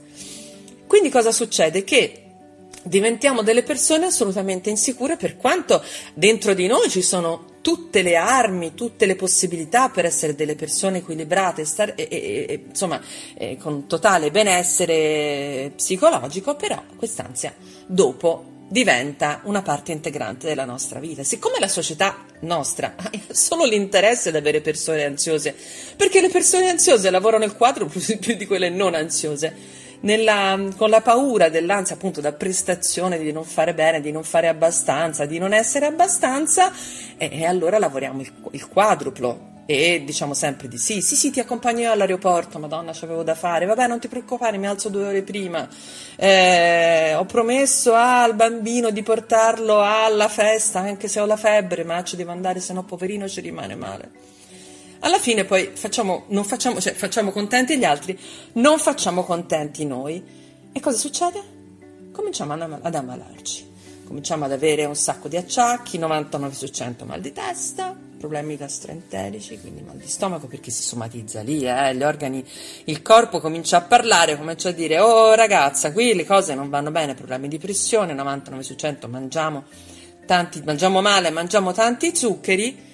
Quindi 0.86 1.10
cosa 1.10 1.32
succede? 1.32 1.84
Che 1.84 2.22
diventiamo 2.84 3.42
delle 3.42 3.64
persone 3.64 4.06
assolutamente 4.06 4.70
insicure 4.70 5.18
per 5.18 5.38
quanto 5.38 5.84
dentro 6.14 6.54
di 6.54 6.68
noi 6.68 6.90
ci 6.90 7.02
sono 7.02 7.57
tutte 7.68 8.02
le 8.02 8.16
armi, 8.16 8.76
tutte 8.76 9.06
le 9.06 9.18
possibilità 9.18 9.90
per 9.90 10.06
essere 10.06 10.36
delle 10.36 10.56
persone 10.56 11.00
equilibrate 11.00 11.66
star- 11.66 11.96
e, 11.98 12.08
e, 12.10 12.46
e, 12.48 12.64
insomma 12.66 12.98
eh, 13.38 13.58
con 13.58 13.88
totale 13.88 14.32
benessere 14.32 15.74
psicologico, 15.76 16.56
però 16.56 16.82
quest'ansia 16.96 17.54
dopo 17.86 18.56
diventa 18.70 19.42
una 19.44 19.62
parte 19.62 19.92
integrante 19.92 20.48
della 20.48 20.64
nostra 20.64 21.02
vita. 21.02 21.24
Siccome 21.24 21.60
la 21.60 21.68
società 21.68 22.24
nostra 22.42 22.94
ha 22.96 23.12
solo 23.32 23.66
l'interesse 23.66 24.32
di 24.32 24.38
avere 24.38 24.62
persone 24.62 25.04
ansiose, 25.04 25.54
perché 25.98 26.22
le 26.22 26.30
persone 26.30 26.70
ansiose 26.70 27.10
lavorano 27.10 27.44
il 27.44 27.54
quadro 27.54 27.86
più 27.92 28.38
di 28.38 28.46
quelle 28.46 28.70
non 28.70 28.96
ansiose, 28.96 29.54
nella, 30.02 30.60
con 30.76 30.90
la 30.90 31.02
paura 31.02 31.50
dell'ansia 31.50 31.96
appunto 31.96 32.22
da 32.22 32.34
prestazione, 32.34 33.18
di 33.18 33.32
non 33.32 33.44
fare 33.44 33.74
bene, 33.74 34.02
di 34.02 34.12
non 34.12 34.24
fare 34.24 34.48
abbastanza, 34.48 35.26
di 35.26 35.38
non 35.38 35.54
essere 35.54 35.86
abbastanza, 35.86 36.72
e, 37.18 37.30
e 37.32 37.46
allora 37.46 37.80
lavoriamo 37.80 38.22
il, 38.22 38.32
il 38.52 38.68
quadruplo. 38.68 39.56
E 39.70 40.02
diciamo 40.06 40.34
sempre 40.34 40.70
di 40.70 40.78
sì, 40.78 41.02
sì, 41.02 41.18
sì, 41.18 41.30
ti 41.30 41.42
accompagno 41.42 41.92
all'aeroporto, 41.92 42.58
madonna, 42.58 42.94
c'avevo 42.94 43.22
da 43.22 43.36
fare, 43.36 43.66
vabbè, 43.66 43.88
non 43.88 44.00
ti 44.00 44.08
preoccupare, 44.08 44.58
mi 44.58 44.66
alzo 44.66 44.88
due 44.88 45.08
ore 45.08 45.24
prima, 45.24 45.68
eh, 46.16 47.14
ho 47.14 47.26
promesso 47.26 47.94
al 47.94 48.34
bambino 48.34 48.92
di 48.92 49.04
portarlo 49.04 49.82
alla 49.82 50.30
festa, 50.30 50.80
anche 50.80 51.10
se 51.10 51.20
ho 51.20 51.26
la 51.26 51.36
febbre, 51.36 51.84
ma 51.84 52.02
ci 52.06 52.16
devo 52.16 52.32
andare, 52.32 52.62
se 52.62 52.72
no 52.72 52.86
poverino 52.86 53.28
ci 53.28 53.42
rimane 53.42 53.76
male. 53.76 54.10
Alla 55.08 55.20
fine 55.20 55.46
poi 55.46 55.72
facciamo, 55.74 56.26
facciamo, 56.44 56.82
cioè, 56.82 56.94
facciamo 56.94 57.32
contenti 57.32 57.78
gli 57.78 57.86
altri, 57.86 58.20
non 58.54 58.78
facciamo 58.78 59.24
contenti 59.24 59.86
noi. 59.86 60.22
E 60.74 60.80
cosa 60.82 60.98
succede? 60.98 61.42
Cominciamo 62.12 62.52
ad 62.52 62.94
ammalarci. 62.94 63.76
Cominciamo 64.06 64.44
ad 64.44 64.52
avere 64.52 64.84
un 64.84 64.98
sacco 64.98 65.30
di 65.30 65.38
acciacchi, 65.38 65.98
99 65.98 66.54
su 66.54 66.68
100 66.68 67.06
mal 67.06 67.22
di 67.22 67.32
testa, 67.32 67.96
problemi 68.20 68.58
gastroenterici, 68.58 69.58
quindi 69.62 69.82
mal 69.82 69.96
di 69.96 70.08
stomaco 70.08 70.48
perché 70.48 70.72
si 70.72 70.84
somatizza 70.84 71.42
lì, 71.42 71.66
eh, 71.66 71.96
gli 71.96 72.04
organi, 72.04 72.46
il 72.86 73.02
corpo 73.02 73.40
comincia 73.40 73.78
a 73.78 73.82
parlare, 73.82 74.36
comincia 74.36 74.70
a 74.70 74.74
dire 74.74 75.00
oh 75.00 75.36
ragazza, 75.36 75.94
qui 75.94 76.16
le 76.16 76.26
cose 76.26 76.54
non 76.54 76.70
vanno 76.70 76.92
bene, 76.92 77.16
problemi 77.16 77.48
di 77.48 77.60
pressione, 77.60 78.14
99 78.14 78.62
su 78.64 78.76
100 78.76 79.08
mangiamo 79.08 79.64
tanti, 80.26 80.62
mangiamo 80.66 81.00
male, 81.00 81.30
mangiamo 81.30 81.72
tanti 81.72 82.14
zuccheri 82.14 82.87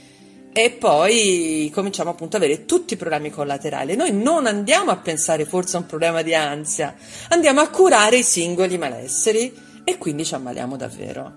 e 0.53 0.69
poi 0.71 1.71
cominciamo 1.73 2.11
appunto 2.11 2.37
ad 2.37 2.43
avere 2.43 2.65
tutti 2.65 2.93
i 2.93 2.97
problemi 2.97 3.29
collaterali. 3.29 3.95
Noi 3.95 4.11
non 4.13 4.45
andiamo 4.45 4.91
a 4.91 4.97
pensare 4.97 5.45
forse 5.45 5.75
a 5.75 5.79
un 5.79 5.85
problema 5.87 6.21
di 6.21 6.35
ansia, 6.35 6.95
andiamo 7.29 7.59
a 7.59 7.69
curare 7.69 8.17
i 8.17 8.23
singoli 8.23 8.77
malesseri 8.77 9.53
e 9.83 9.97
quindi 9.97 10.23
ci 10.23 10.35
ammaliamo 10.35 10.77
davvero. 10.77 11.31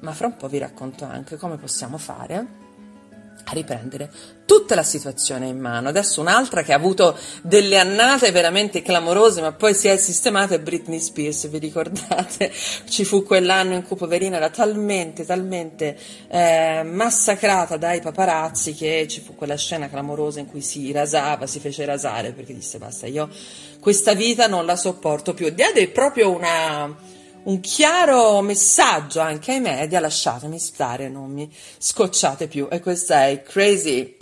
Ma 0.00 0.12
fra 0.12 0.28
un 0.28 0.36
po' 0.36 0.48
vi 0.48 0.58
racconto 0.58 1.04
anche 1.04 1.36
come 1.36 1.56
possiamo 1.56 1.98
fare 1.98 2.64
a 3.44 3.52
riprendere 3.52 4.10
tutta 4.44 4.74
la 4.74 4.82
situazione 4.82 5.46
in 5.46 5.58
mano. 5.58 5.88
Adesso 5.88 6.20
un'altra 6.20 6.62
che 6.62 6.72
ha 6.72 6.76
avuto 6.76 7.18
delle 7.42 7.78
annate 7.78 8.30
veramente 8.30 8.82
clamorose, 8.82 9.40
ma 9.40 9.52
poi 9.52 9.74
si 9.74 9.88
è 9.88 9.96
sistemata 9.96 10.54
è 10.54 10.60
Britney 10.60 11.00
Spears, 11.00 11.48
vi 11.48 11.58
ricordate? 11.58 12.50
Ci 12.88 13.04
fu 13.04 13.24
quell'anno 13.24 13.74
in 13.74 13.82
cui 13.82 13.96
poverina 13.96 14.36
era 14.36 14.50
talmente, 14.50 15.24
talmente 15.24 15.98
eh, 16.28 16.82
massacrata 16.84 17.76
dai 17.76 18.00
paparazzi 18.00 18.74
che 18.74 19.06
ci 19.08 19.20
fu 19.20 19.34
quella 19.34 19.56
scena 19.56 19.88
clamorosa 19.88 20.40
in 20.40 20.46
cui 20.46 20.60
si 20.60 20.90
rasava, 20.92 21.46
si 21.46 21.60
fece 21.60 21.84
rasare 21.84 22.32
perché 22.32 22.54
disse 22.54 22.78
basta, 22.78 23.06
io 23.06 23.28
questa 23.80 24.14
vita 24.14 24.46
non 24.46 24.64
la 24.64 24.76
sopporto 24.76 25.34
più. 25.34 25.48
Diede 25.50 25.88
proprio 25.88 26.30
una 26.30 27.14
un 27.46 27.60
chiaro 27.60 28.40
messaggio 28.40 29.20
anche 29.20 29.52
ai 29.52 29.60
media, 29.60 30.00
lasciatemi 30.00 30.58
stare, 30.58 31.08
non 31.08 31.30
mi 31.30 31.50
scocciate 31.78 32.48
più. 32.48 32.66
E 32.70 32.80
questa 32.80 33.26
è 33.26 33.42
Crazy 33.42 34.15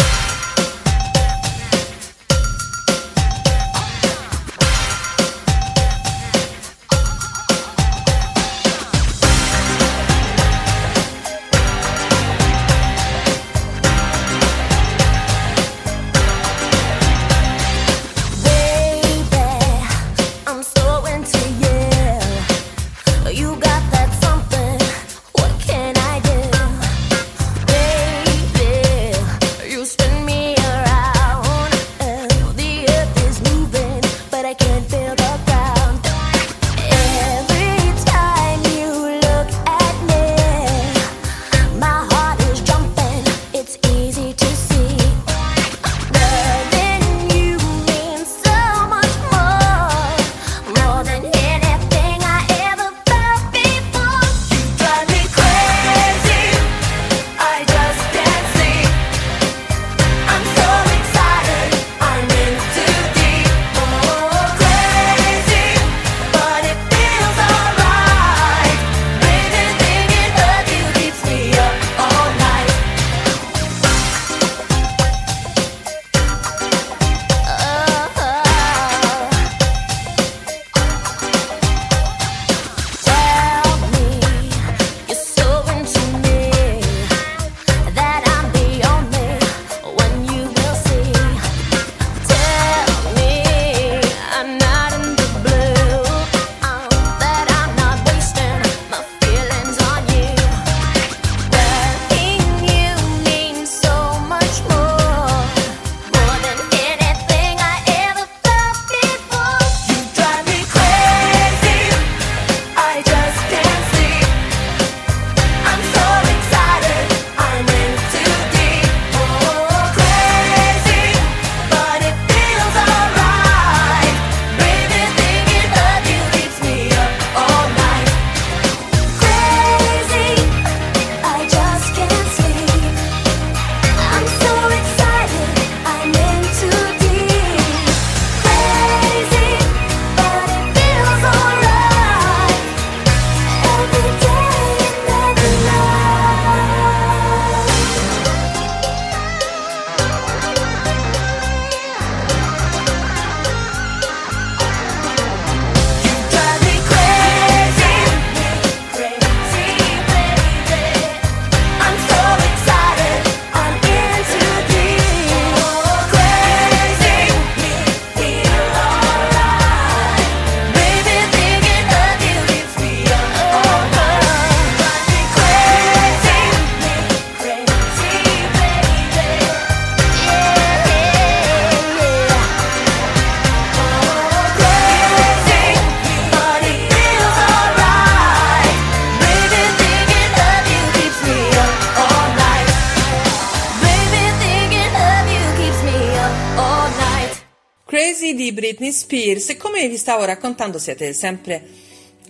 Britney 198.65 198.93
Spears. 198.93 199.51
E 199.51 199.57
come 199.59 199.87
vi 199.89 199.99
stavo 199.99 200.25
raccontando, 200.25 200.79
siete 200.79 201.13
sempre 201.13 201.63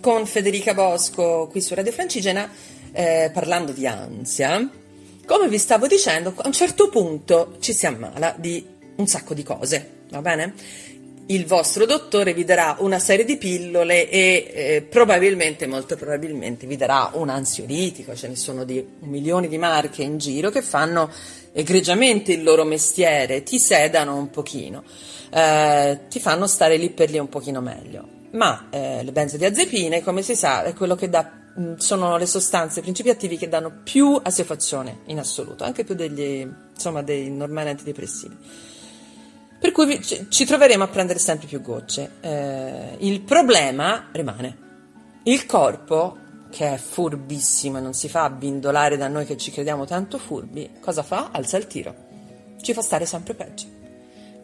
con 0.01 0.25
Federica 0.25 0.73
Bosco 0.73 1.47
qui 1.49 1.61
su 1.61 1.73
Radio 1.73 1.93
Francigena, 1.93 2.51
eh, 2.91 3.31
parlando 3.33 3.71
di 3.71 3.87
ansia. 3.87 4.69
Come 5.25 5.47
vi 5.47 5.57
stavo 5.57 5.87
dicendo, 5.87 6.33
a 6.35 6.45
un 6.45 6.51
certo 6.51 6.89
punto 6.89 7.55
ci 7.61 7.71
si 7.71 7.85
ammala 7.85 8.35
di 8.37 8.65
un 8.97 9.07
sacco 9.07 9.33
di 9.33 9.43
cose, 9.43 9.89
va 10.09 10.21
bene? 10.21 10.53
il 11.27 11.47
vostro 11.47 11.87
dottore 11.87 12.35
vi 12.35 12.43
darà 12.43 12.75
una 12.81 12.99
serie 12.99 13.25
di 13.25 13.37
pillole 13.37 14.07
e 14.09 14.51
eh, 14.53 14.81
probabilmente, 14.83 15.65
molto 15.65 15.95
probabilmente, 15.95 16.67
vi 16.67 16.77
darà 16.77 17.09
un 17.13 17.29
ansiolitico, 17.29 18.15
ce 18.15 18.27
ne 18.27 18.35
sono 18.35 18.63
di 18.63 18.85
milioni 18.99 19.47
di 19.47 19.57
marche 19.57 20.03
in 20.03 20.19
giro 20.19 20.51
che 20.51 20.61
fanno 20.61 21.09
egregiamente 21.51 22.31
il 22.33 22.43
loro 22.43 22.63
mestiere, 22.63 23.41
ti 23.41 23.57
sedano 23.57 24.15
un 24.15 24.29
pochino, 24.29 24.83
eh, 25.29 26.01
ti 26.09 26.19
fanno 26.19 26.47
stare 26.47 26.77
lì 26.77 26.89
per 26.89 27.09
lì 27.09 27.17
un 27.17 27.29
pochino 27.29 27.61
meglio. 27.61 28.07
Ma 28.31 28.67
eh, 28.69 29.03
le 29.03 29.11
benzodiazepine, 29.11 30.03
come 30.03 30.21
si 30.21 30.35
sa, 30.35 30.63
è 30.63 30.73
quello 30.73 30.95
che 30.95 31.09
dà, 31.09 31.31
sono 31.77 32.17
le 32.17 32.25
sostanze, 32.25 32.79
i 32.79 32.81
principi 32.81 33.09
attivi 33.09 33.37
che 33.37 33.47
danno 33.47 33.81
più 33.83 34.19
assuefazione 34.21 34.99
in 35.05 35.19
assoluto, 35.19 35.63
anche 35.63 35.83
più 35.83 35.95
degli, 35.95 36.45
insomma, 36.73 37.01
dei 37.01 37.31
normali 37.31 37.69
antidepressivi. 37.69 38.37
Per 39.57 39.71
cui 39.71 39.99
ci 40.03 40.45
troveremo 40.45 40.83
a 40.83 40.87
prendere 40.87 41.17
sempre 41.17 41.47
più 41.47 41.61
gocce. 41.61 42.11
Eh, 42.19 42.97
il 42.99 43.21
problema 43.21 44.09
rimane. 44.11 44.57
Il 45.23 45.45
corpo, 45.45 46.17
che 46.51 46.73
è 46.73 46.77
furbissimo 46.77 47.77
e 47.77 47.81
non 47.81 47.93
si 47.93 48.07
fa 48.09 48.25
abbindolare 48.25 48.97
da 48.97 49.07
noi 49.07 49.25
che 49.25 49.37
ci 49.37 49.51
crediamo 49.51 49.85
tanto 49.85 50.17
furbi, 50.17 50.71
cosa 50.79 51.03
fa? 51.03 51.29
Alza 51.31 51.57
il 51.57 51.67
tiro. 51.67 51.95
Ci 52.61 52.73
fa 52.73 52.81
stare 52.81 53.05
sempre 53.05 53.33
peggio. 53.33 53.84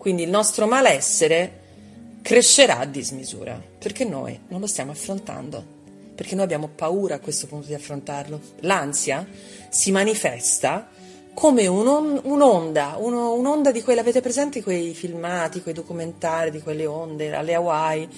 Quindi 0.02 0.24
il 0.24 0.32
nostro 0.32 0.66
malessere 0.66 1.60
crescerà 2.24 2.80
a 2.80 2.86
dismisura, 2.86 3.62
perché 3.78 4.04
noi 4.04 4.36
non 4.48 4.60
lo 4.60 4.66
stiamo 4.66 4.90
affrontando, 4.90 5.64
perché 6.16 6.34
noi 6.34 6.44
abbiamo 6.44 6.70
paura 6.74 7.14
a 7.14 7.20
questo 7.20 7.46
punto 7.46 7.68
di 7.68 7.76
affrontarlo. 7.76 8.42
L'ansia 8.62 9.28
si 9.70 9.92
manifesta 9.92 10.90
come 11.36 11.68
un, 11.68 12.20
un'onda, 12.24 12.96
uno, 12.98 13.36
un'onda 13.36 13.72
di 13.72 13.84
quelle, 13.84 14.00
avete 14.00 14.22
presente 14.22 14.64
quei 14.64 14.96
filmati, 14.96 15.62
quei 15.62 15.76
documentari 15.76 16.50
di 16.50 16.62
quelle 16.62 16.88
onde 16.88 17.36
alle 17.36 17.54
Hawaii 17.54 18.10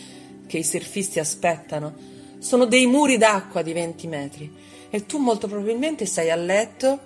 che 0.47 0.59
i 0.59 0.63
surfisti 0.63 1.19
aspettano? 1.19 1.93
Sono 2.39 2.63
dei 2.63 2.85
muri 2.85 3.17
d'acqua 3.17 3.61
di 3.61 3.73
20 3.73 4.07
metri 4.07 4.55
e 4.89 5.05
tu 5.05 5.17
molto 5.17 5.49
probabilmente 5.49 6.05
stai 6.05 6.31
a 6.31 6.35
letto 6.37 6.97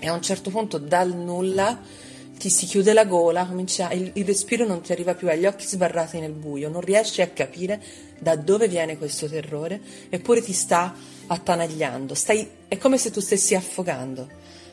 e 0.00 0.08
a 0.08 0.12
un 0.12 0.22
certo 0.22 0.50
punto 0.50 0.78
dal 0.78 1.14
nulla 1.14 2.10
ti 2.42 2.50
si 2.50 2.66
chiude 2.66 2.92
la 2.92 3.04
gola, 3.04 3.46
comincia, 3.46 3.92
il, 3.92 4.10
il 4.14 4.24
respiro 4.24 4.66
non 4.66 4.80
ti 4.80 4.90
arriva 4.90 5.14
più, 5.14 5.28
hai 5.28 5.38
gli 5.38 5.46
occhi 5.46 5.64
sbarrati 5.64 6.18
nel 6.18 6.32
buio, 6.32 6.68
non 6.68 6.80
riesci 6.80 7.22
a 7.22 7.28
capire 7.28 7.80
da 8.18 8.34
dove 8.34 8.66
viene 8.66 8.98
questo 8.98 9.28
terrore, 9.28 9.80
eppure 10.08 10.42
ti 10.42 10.52
sta 10.52 10.92
attanagliando, 11.28 12.14
stai, 12.14 12.50
è 12.66 12.78
come 12.78 12.98
se 12.98 13.12
tu 13.12 13.20
stessi 13.20 13.54
affogando 13.54 14.28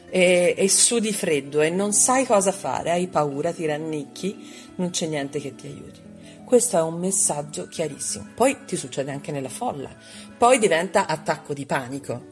e, 0.09 0.55
e 0.57 0.67
sudi 0.67 1.13
freddo 1.13 1.61
e 1.61 1.69
non 1.69 1.93
sai 1.93 2.25
cosa 2.25 2.51
fare, 2.51 2.89
hai 2.89 3.05
paura, 3.05 3.53
ti 3.53 3.67
rannicchi, 3.67 4.35
non 4.77 4.89
c'è 4.89 5.05
niente 5.05 5.39
che 5.39 5.53
ti 5.53 5.67
aiuti. 5.67 6.01
Questo 6.43 6.75
è 6.75 6.81
un 6.81 6.97
messaggio 6.97 7.67
chiarissimo. 7.67 8.29
Poi 8.33 8.65
ti 8.65 8.77
succede 8.77 9.11
anche 9.11 9.31
nella 9.31 9.47
folla, 9.47 9.95
poi 10.35 10.57
diventa 10.57 11.05
attacco 11.05 11.53
di 11.53 11.67
panico 11.67 12.28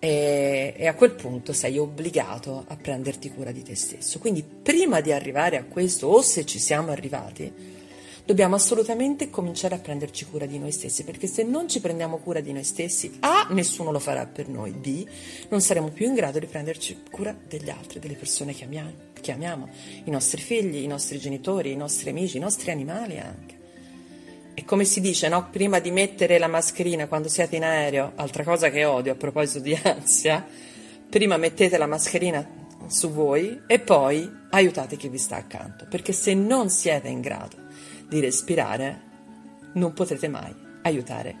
e, 0.00 0.74
e, 0.76 0.86
a 0.86 0.94
quel 0.94 1.12
punto 1.12 1.52
sei 1.52 1.78
obbligato 1.78 2.64
a 2.66 2.76
prenderti 2.76 3.30
cura 3.30 3.52
di 3.52 3.62
te 3.62 3.76
stesso. 3.76 4.18
Quindi 4.18 4.42
prima 4.42 5.00
di 5.00 5.12
arrivare 5.12 5.58
a 5.58 5.64
questo, 5.64 6.08
o 6.08 6.22
se 6.22 6.44
ci 6.46 6.58
siamo 6.58 6.90
arrivati, 6.90 7.78
dobbiamo 8.24 8.54
assolutamente 8.54 9.28
cominciare 9.28 9.74
a 9.74 9.78
prenderci 9.78 10.24
cura 10.24 10.46
di 10.46 10.58
noi 10.58 10.72
stessi, 10.72 11.04
perché 11.04 11.26
se 11.26 11.42
non 11.42 11.68
ci 11.68 11.80
prendiamo 11.80 12.16
cura 12.16 12.40
di 12.40 12.52
noi 12.52 12.64
stessi, 12.64 13.18
A, 13.20 13.46
nessuno 13.50 13.92
lo 13.92 13.98
farà 13.98 14.24
per 14.24 14.48
noi, 14.48 14.70
B, 14.70 15.06
non 15.50 15.60
saremo 15.60 15.88
più 15.88 16.06
in 16.06 16.14
grado 16.14 16.38
di 16.38 16.46
prenderci 16.46 17.02
cura 17.10 17.36
degli 17.46 17.68
altri, 17.68 18.00
delle 18.00 18.14
persone 18.14 18.54
che 18.54 18.64
amiamo, 18.64 18.92
che 19.20 19.32
amiamo 19.32 19.68
i 20.04 20.10
nostri 20.10 20.40
figli, 20.40 20.76
i 20.76 20.86
nostri 20.86 21.18
genitori, 21.18 21.72
i 21.72 21.76
nostri 21.76 22.08
amici, 22.08 22.38
i 22.38 22.40
nostri 22.40 22.70
animali 22.70 23.18
anche. 23.18 23.59
E 24.60 24.64
come 24.66 24.84
si 24.84 25.00
dice, 25.00 25.26
no? 25.28 25.48
prima 25.48 25.78
di 25.78 25.90
mettere 25.90 26.38
la 26.38 26.46
mascherina 26.46 27.06
quando 27.06 27.30
siete 27.30 27.56
in 27.56 27.64
aereo, 27.64 28.12
altra 28.16 28.44
cosa 28.44 28.68
che 28.68 28.84
odio 28.84 29.12
a 29.12 29.14
proposito 29.14 29.60
di 29.60 29.72
ansia, 29.82 30.46
prima 31.08 31.38
mettete 31.38 31.78
la 31.78 31.86
mascherina 31.86 32.46
su 32.86 33.10
voi 33.10 33.62
e 33.66 33.78
poi 33.78 34.30
aiutate 34.50 34.98
chi 34.98 35.08
vi 35.08 35.16
sta 35.16 35.36
accanto, 35.36 35.86
perché 35.88 36.12
se 36.12 36.34
non 36.34 36.68
siete 36.68 37.08
in 37.08 37.22
grado 37.22 37.56
di 38.06 38.20
respirare, 38.20 39.00
non 39.72 39.94
potrete 39.94 40.28
mai 40.28 40.54
aiutare 40.82 41.34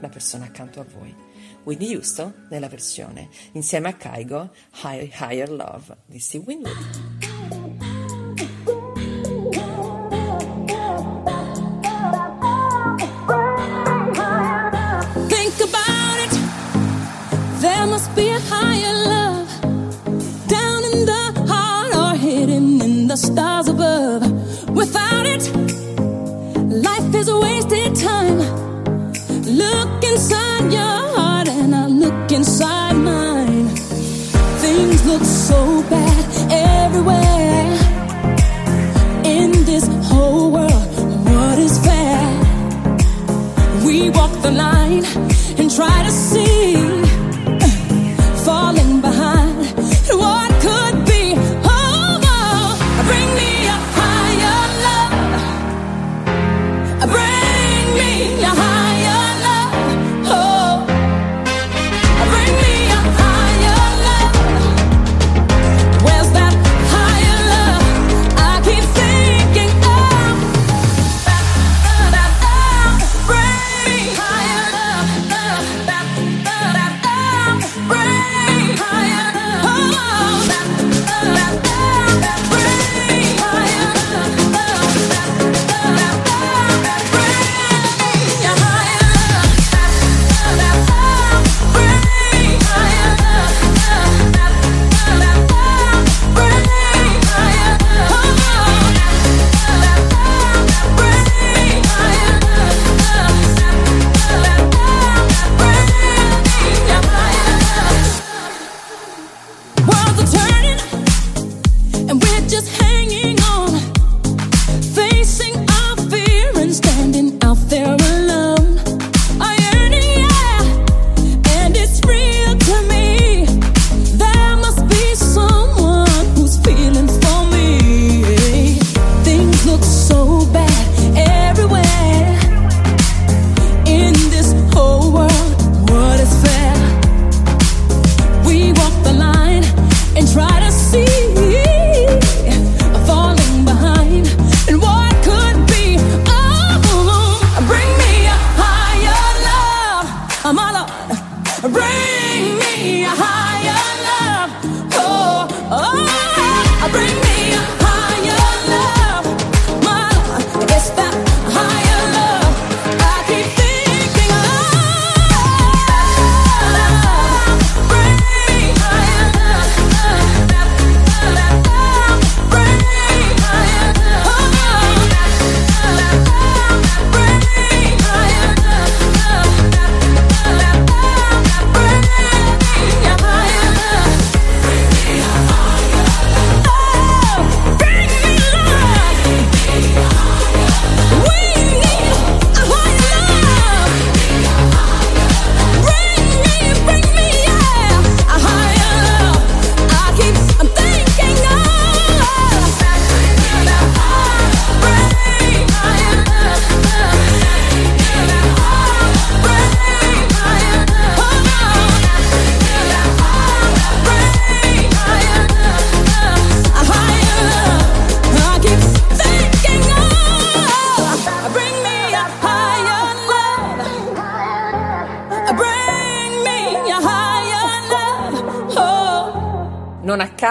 la 0.00 0.08
persona 0.08 0.46
accanto 0.46 0.80
a 0.80 0.84
voi. 0.98 1.14
Whitney 1.62 1.94
Houston 1.94 2.48
nella 2.50 2.68
versione 2.68 3.28
insieme 3.52 3.90
a 3.90 3.94
Kaigo 3.94 4.50
Higher, 4.82 5.08
Higher 5.16 5.50
Love 5.52 5.96
di 6.06 6.18
Steve 6.18 6.42
Winwood. 6.44 7.37
Be 18.14 18.28
a 18.28 18.40
higher 18.40 18.94
love 19.14 19.48
down 20.46 20.84
in 20.92 21.06
the 21.06 21.24
heart 21.48 21.92
or 21.96 22.18
hidden 22.18 22.80
in 22.80 23.08
the 23.08 23.16
stars 23.16 23.66
above. 23.68 24.22
Without 24.70 25.26
it, 25.26 25.44
Life 26.68 27.14
is 27.14 27.28
a 27.28 27.38
wasted 27.40 27.96
time. 27.96 28.38
Look 29.46 30.04
inside 30.04 30.70
your 30.70 30.98
heart 31.16 31.48
and 31.48 31.74
I 31.74 31.86
look 31.86 32.30
inside 32.30 32.92
mine. 32.92 33.68
Things 34.60 35.06
look 35.06 35.24
so 35.24 35.82
bad 35.88 36.24
everywhere. 36.52 37.72
In 39.24 39.50
this 39.64 39.86
whole 40.08 40.50
world, 40.52 40.94
what 41.24 41.58
is 41.58 41.78
fair? 41.78 42.20
We 43.86 44.10
walk 44.10 44.42
the 44.42 44.50
line 44.50 45.04
and 45.58 45.74
try 45.74 46.02
to 46.02 46.10
see. 46.10 46.57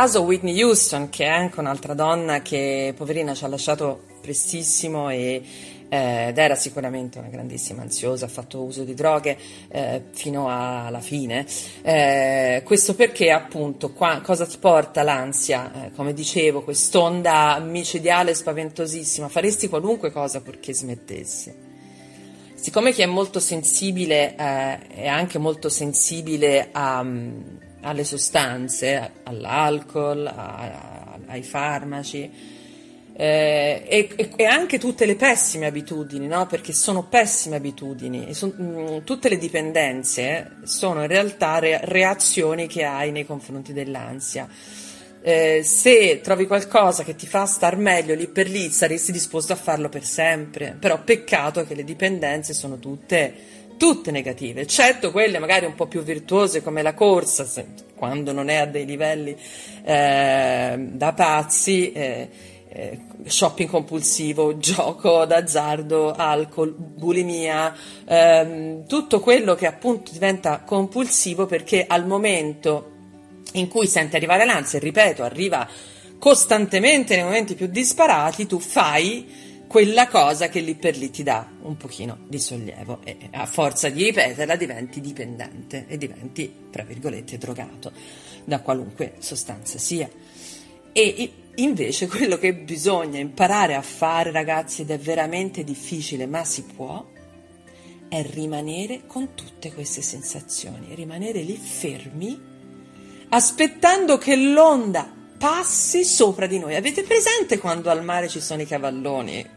Caso 0.08 0.22
Whitney 0.22 0.62
Houston, 0.62 1.10
che 1.10 1.26
è 1.26 1.28
anche 1.28 1.60
un'altra 1.60 1.94
donna 1.94 2.42
che 2.42 2.94
poverina 2.96 3.34
ci 3.34 3.44
ha 3.44 3.50
lasciato 3.50 4.04
prestissimo 4.22 5.10
e, 5.10 5.42
eh, 5.90 6.28
ed 6.30 6.38
era 6.38 6.56
sicuramente 6.56 7.20
una 7.20 7.28
grandissima 7.28 7.82
ansiosa, 7.82 8.24
ha 8.24 8.30
fatto 8.30 8.62
uso 8.62 8.86
di 8.86 8.94
droghe 8.94 9.38
eh, 9.68 10.04
fino 10.14 10.48
alla 10.48 11.02
fine. 11.02 11.46
Eh, 11.82 12.62
questo 12.64 12.96
perché 12.96 13.32
appunto 13.32 13.92
qua, 13.92 14.22
cosa 14.24 14.46
ti 14.46 14.56
porta 14.58 15.04
l'ansia? 15.04 15.88
Eh, 15.88 15.92
come 15.92 16.14
dicevo, 16.14 16.64
quest'onda 16.64 17.60
micidiale 17.60 18.34
spaventosissima, 18.34 19.28
faresti 19.28 19.68
qualunque 19.68 20.14
cosa 20.14 20.40
purché 20.40 20.74
smettessi. 20.74 21.54
Siccome 22.54 22.94
chi 22.94 23.02
è 23.02 23.08
molto 23.08 23.42
sensibile 23.42 24.38
eh, 24.38 24.88
è 24.88 25.08
anche 25.08 25.38
molto 25.38 25.68
sensibile 25.68 26.70
a, 26.72 27.06
alle 27.82 28.04
sostanze, 28.04 29.12
all'alcol, 29.24 30.26
a, 30.28 31.18
ai 31.28 31.44
farmaci, 31.44 32.56
eh, 33.20 33.84
e, 33.88 34.34
e, 34.36 34.46
anche 34.46 34.78
tutte 34.78 35.08
le 35.08 35.16
pessime 35.16 35.66
abitudini, 35.66 36.28
no? 36.28 36.46
perché 36.46 36.72
sono 36.72 37.08
pessime 37.08 37.56
abitudini, 37.56 38.32
son, 38.36 38.54
mm, 38.62 39.04
tutte 39.04 39.28
le 39.28 39.40
dipendenze 39.40 40.58
sono 40.66 41.02
in 41.02 41.08
realtà 41.08 41.58
re- 41.58 41.80
reazioni 41.82 42.68
che 42.68 42.84
hai 42.84 43.12
nei 43.12 43.26
confronti 43.26 43.74
dell'ansia. 43.74 44.48
Eh, 45.20 45.62
se 45.64 46.22
trovi 46.22 46.46
qualcosa 46.46 47.04
che 47.04 47.16
ti 47.16 47.26
fa 47.26 47.46
star 47.46 47.76
meglio 47.76 48.14
lì 48.14 48.28
per 48.28 48.48
lì, 48.48 48.70
saresti 48.70 49.12
disposto 49.12 49.52
a 49.52 49.56
farlo 49.56 49.90
per 49.90 50.06
sempre. 50.06 50.78
Però 50.80 51.02
peccato 51.04 51.66
che 51.66 51.74
le 51.74 51.84
dipendenze 51.84 52.54
sono 52.54 52.78
tutte, 52.78 53.34
tutte 53.78 54.12
negative, 54.12 54.62
eccetto 54.62 55.12
quelle 55.12 55.40
magari 55.40 55.66
un 55.66 55.76
po' 55.76 55.88
più 55.88 56.02
virtuose 56.02 56.62
come 56.62 56.82
la 56.82 56.94
corsa, 56.94 57.46
se, 57.46 57.66
quando 57.96 58.32
non 58.32 58.50
è 58.50 58.56
a 58.56 58.66
dei 58.66 58.86
livelli 58.86 59.36
eh, 59.84 60.76
da 60.78 61.14
pazzi. 61.14 61.92
Eh, 61.92 62.30
eh, 62.70 63.00
shopping 63.26 63.70
compulsivo, 63.70 64.58
gioco 64.60 65.26
d'azzardo, 65.26 66.14
alcol, 66.14 66.74
bulimia, 66.74 67.76
ehm, 68.06 68.86
tutto 68.86 69.20
quello 69.20 69.56
che 69.56 69.66
appunto 69.66 70.12
diventa 70.12 70.60
compulsivo 70.60 71.46
perché 71.46 71.86
al 71.88 72.06
momento 72.06 72.92
in 73.54 73.68
cui 73.68 73.88
senti 73.88 74.16
arrivare 74.16 74.46
l'ansia, 74.46 74.80
ripeto, 74.80 75.24
arriva 75.24 75.68
costantemente 76.20 77.16
nei 77.16 77.24
momenti 77.24 77.56
più 77.56 77.68
disparati, 77.68 78.46
tu 78.46 78.60
fai 78.60 79.47
quella 79.68 80.08
cosa 80.08 80.48
che 80.48 80.62
lì 80.62 80.76
per 80.76 80.98
lì 80.98 81.10
ti 81.12 81.24
dà 81.24 81.46
un 81.62 81.76
pochino 81.76 82.20
di 82.28 82.40
sollievo 82.40 83.02
e 83.04 83.18
a 83.32 83.46
forza 83.46 83.90
di 83.90 84.06
ripeterla 84.06 84.56
diventi 84.56 85.02
dipendente 85.02 85.86
e 85.88 85.98
diventi, 85.98 86.52
tra 86.72 86.84
virgolette, 86.84 87.38
drogato 87.38 87.92
da 88.46 88.62
qualunque 88.62 89.16
sostanza 89.20 89.78
sia. 89.78 90.10
E 90.94 91.32
invece 91.56 92.08
quello 92.10 92.38
che 92.38 92.54
bisogna 92.54 93.20
imparare 93.20 93.76
a 93.76 93.82
fare, 93.82 94.32
ragazzi, 94.32 94.84
ed 94.84 94.92
è 94.92 94.98
veramente 94.98 95.66
difficile, 95.66 96.26
ma 96.26 96.46
si 96.46 96.64
può, 96.64 97.06
è 98.08 98.24
rimanere 98.24 99.02
con 99.06 99.34
tutte 99.36 99.74
queste 99.74 100.02
sensazioni, 100.02 100.96
rimanere 100.96 101.42
lì 101.42 101.58
fermi, 101.58 102.40
aspettando 103.30 104.18
che 104.18 104.38
l'onda 104.38 105.14
passi 105.38 106.06
sopra 106.06 106.48
di 106.48 106.58
noi. 106.58 106.76
Avete 106.76 107.04
presente 107.04 107.58
quando 107.58 107.90
al 107.90 108.04
mare 108.04 108.30
ci 108.30 108.40
sono 108.40 108.62
i 108.62 108.66
cavalloni? 108.66 109.57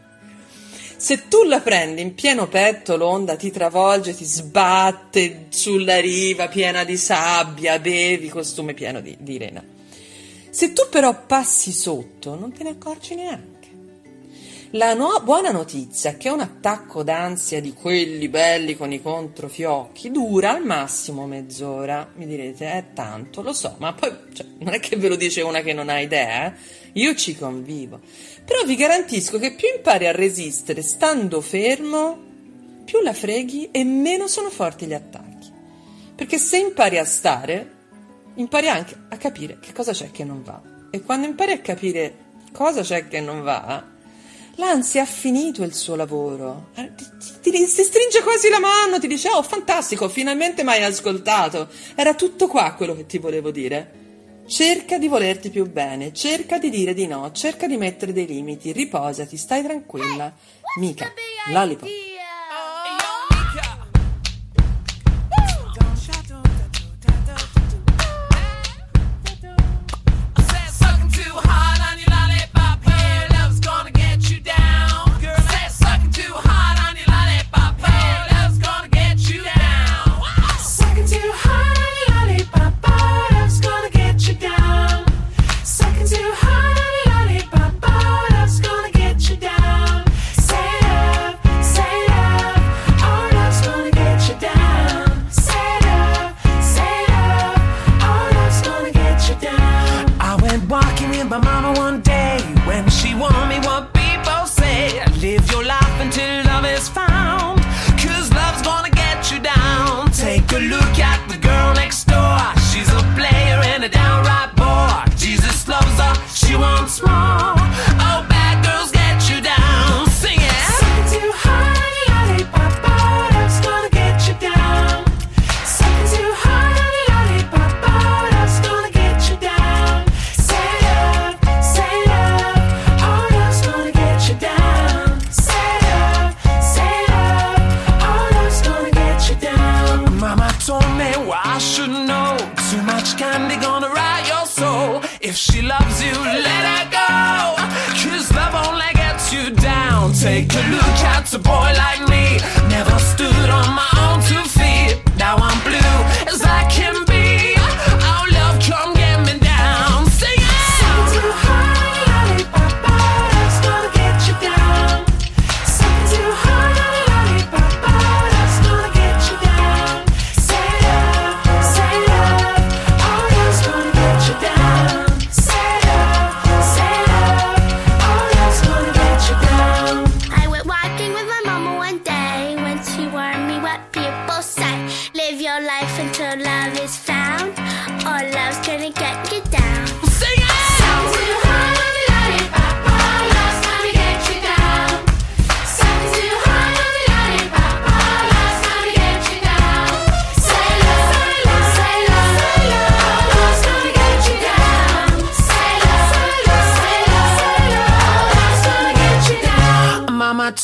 Se 1.01 1.27
tu 1.27 1.41
la 1.45 1.61
prendi 1.61 2.03
in 2.03 2.13
pieno 2.13 2.47
petto, 2.47 2.95
l'onda 2.95 3.35
ti 3.35 3.49
travolge, 3.49 4.13
ti 4.13 4.23
sbatte 4.23 5.47
sulla 5.49 5.99
riva 5.99 6.47
piena 6.47 6.83
di 6.83 6.95
sabbia, 6.95 7.79
bevi 7.79 8.29
costume 8.29 8.75
pieno 8.75 9.01
di, 9.01 9.17
di 9.19 9.39
rena. 9.39 9.63
Se 10.51 10.73
tu 10.73 10.83
però 10.91 11.25
passi 11.25 11.71
sotto, 11.71 12.35
non 12.35 12.53
te 12.53 12.61
ne 12.61 12.69
accorgi 12.69 13.15
neanche. 13.15 13.51
La 14.73 14.93
no- 14.93 15.21
buona 15.23 15.49
notizia 15.49 16.11
è 16.11 16.17
che 16.17 16.29
un 16.29 16.39
attacco 16.39 17.01
d'ansia 17.01 17.59
di 17.59 17.73
quelli 17.73 18.29
belli 18.29 18.77
con 18.77 18.93
i 18.93 19.01
controfiocchi 19.01 20.11
dura 20.11 20.51
al 20.51 20.63
massimo 20.63 21.25
mezz'ora. 21.25 22.11
Mi 22.13 22.27
direte, 22.27 22.71
è 22.71 22.85
tanto, 22.93 23.41
lo 23.41 23.53
so, 23.53 23.75
ma 23.79 23.91
poi 23.91 24.15
cioè, 24.33 24.45
non 24.59 24.75
è 24.75 24.79
che 24.79 24.97
ve 24.97 25.09
lo 25.09 25.15
dice 25.15 25.41
una 25.41 25.61
che 25.61 25.73
non 25.73 25.89
ha 25.89 25.99
idea, 25.99 26.45
eh? 26.45 26.53
io 26.93 27.15
ci 27.15 27.35
convivo. 27.35 27.99
Però 28.51 28.65
vi 28.65 28.75
garantisco 28.75 29.39
che 29.39 29.53
più 29.53 29.69
impari 29.73 30.07
a 30.07 30.11
resistere 30.11 30.81
stando 30.81 31.39
fermo, 31.39 32.19
più 32.83 32.99
la 32.99 33.13
freghi 33.13 33.69
e 33.71 33.85
meno 33.85 34.27
sono 34.27 34.49
forti 34.49 34.87
gli 34.87 34.93
attacchi. 34.93 35.49
Perché 36.13 36.37
se 36.37 36.57
impari 36.57 36.97
a 36.97 37.05
stare, 37.05 37.71
impari 38.35 38.67
anche 38.67 38.93
a 39.07 39.15
capire 39.15 39.57
che 39.61 39.71
cosa 39.71 39.93
c'è 39.93 40.11
che 40.11 40.25
non 40.25 40.43
va. 40.43 40.61
E 40.89 41.01
quando 41.01 41.27
impari 41.27 41.53
a 41.53 41.59
capire 41.59 42.13
cosa 42.51 42.81
c'è 42.81 43.07
che 43.07 43.21
non 43.21 43.41
va, 43.41 43.85
l'ansia 44.55 45.03
ha 45.03 45.05
finito 45.05 45.63
il 45.63 45.73
suo 45.73 45.95
lavoro. 45.95 46.71
Eh, 46.75 46.91
ti, 46.93 47.05
ti, 47.39 47.51
ti, 47.51 47.65
stringe 47.65 48.21
quasi 48.21 48.49
la 48.49 48.59
mano, 48.59 48.99
ti 48.99 49.07
dice: 49.07 49.29
Oh, 49.29 49.43
fantastico, 49.43 50.09
finalmente 50.09 50.65
mi 50.65 50.71
hai 50.71 50.83
ascoltato. 50.83 51.69
Era 51.95 52.15
tutto 52.15 52.47
qua 52.47 52.73
quello 52.73 52.97
che 52.97 53.05
ti 53.05 53.17
volevo 53.17 53.49
dire. 53.49 53.99
Cerca 54.51 54.97
di 54.97 55.07
volerti 55.07 55.49
più 55.49 55.71
bene, 55.71 56.11
cerca 56.11 56.59
di 56.59 56.69
dire 56.69 56.93
di 56.93 57.07
no, 57.07 57.31
cerca 57.31 57.67
di 57.67 57.77
mettere 57.77 58.11
dei 58.11 58.27
limiti, 58.27 58.73
riposati, 58.73 59.37
stai 59.37 59.63
tranquilla. 59.63 60.29
Mica, 60.77 61.09
lollipop. 61.53 62.10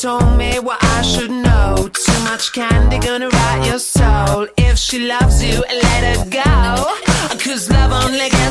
told 0.00 0.36
me 0.36 0.60
what 0.60 0.78
I 0.80 1.02
should 1.02 1.30
know. 1.30 1.88
Too 1.92 2.20
much 2.22 2.52
candy 2.52 2.98
gonna 2.98 3.28
rot 3.28 3.66
your 3.66 3.80
soul. 3.80 4.46
If 4.56 4.78
she 4.78 5.08
loves 5.08 5.42
you, 5.42 5.58
let 5.58 6.02
her 6.10 6.24
go. 6.30 7.38
Cause 7.42 7.68
love 7.70 7.92
only 8.04 8.28
gets 8.30 8.47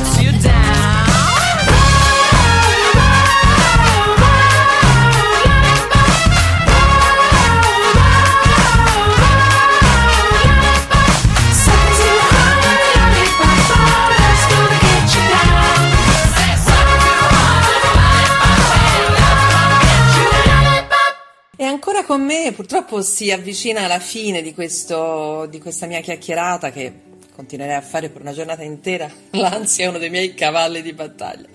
me, 22.28 22.52
purtroppo 22.52 23.00
si 23.00 23.32
avvicina 23.32 23.84
alla 23.84 23.98
fine 23.98 24.42
di, 24.42 24.52
questo, 24.52 25.46
di 25.46 25.58
questa 25.58 25.86
mia 25.86 26.00
chiacchierata 26.00 26.70
che 26.70 26.92
continuerei 27.34 27.74
a 27.74 27.80
fare 27.80 28.10
per 28.10 28.20
una 28.20 28.34
giornata 28.34 28.62
intera. 28.62 29.10
L'ansia 29.32 29.86
è 29.86 29.88
uno 29.88 29.96
dei 29.96 30.10
miei 30.10 30.34
cavalli 30.34 30.82
di 30.82 30.92
battaglia. 30.92 31.48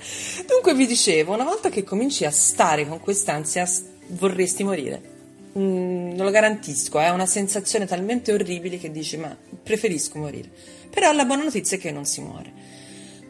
Dunque 0.48 0.74
vi 0.74 0.88
dicevo, 0.88 1.34
una 1.34 1.44
volta 1.44 1.70
che 1.70 1.84
cominci 1.84 2.26
a 2.26 2.32
stare 2.32 2.88
con 2.88 3.00
quest'ansia, 3.00 3.70
vorresti 4.08 4.64
morire. 4.64 5.12
Mm, 5.60 6.16
non 6.16 6.26
lo 6.26 6.32
garantisco, 6.32 7.00
è 7.00 7.10
una 7.10 7.28
sensazione 7.28 7.86
talmente 7.86 8.34
orribile 8.34 8.80
che 8.80 8.90
dici 8.90 9.16
ma 9.18 9.38
preferisco 9.62 10.18
morire. 10.18 10.50
Però 10.90 11.12
la 11.12 11.26
buona 11.26 11.44
notizia 11.44 11.78
è 11.78 11.80
che 11.80 11.92
non 11.92 12.06
si 12.06 12.22
muore. 12.22 12.52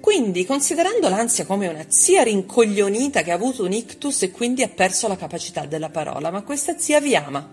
Quindi, 0.03 0.45
considerando 0.45 1.07
l'ansia 1.07 1.45
come 1.45 1.69
una 1.69 1.85
zia 1.87 2.23
rincoglionita 2.23 3.21
che 3.21 3.31
ha 3.31 3.35
avuto 3.35 3.63
un 3.63 3.71
ictus 3.71 4.23
e 4.23 4.31
quindi 4.31 4.61
ha 4.61 4.67
perso 4.67 5.07
la 5.07 5.15
capacità 5.15 5.65
della 5.65 5.87
parola, 5.87 6.29
ma 6.29 6.41
questa 6.41 6.77
zia 6.77 6.99
vi 6.99 7.15
ama 7.15 7.49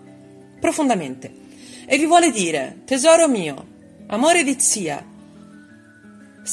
profondamente 0.59 1.33
e 1.87 1.97
vi 1.97 2.07
vuole 2.07 2.33
dire, 2.33 2.81
tesoro 2.85 3.29
mio, 3.29 3.67
amore 4.09 4.43
di 4.43 4.57
zia, 4.59 5.01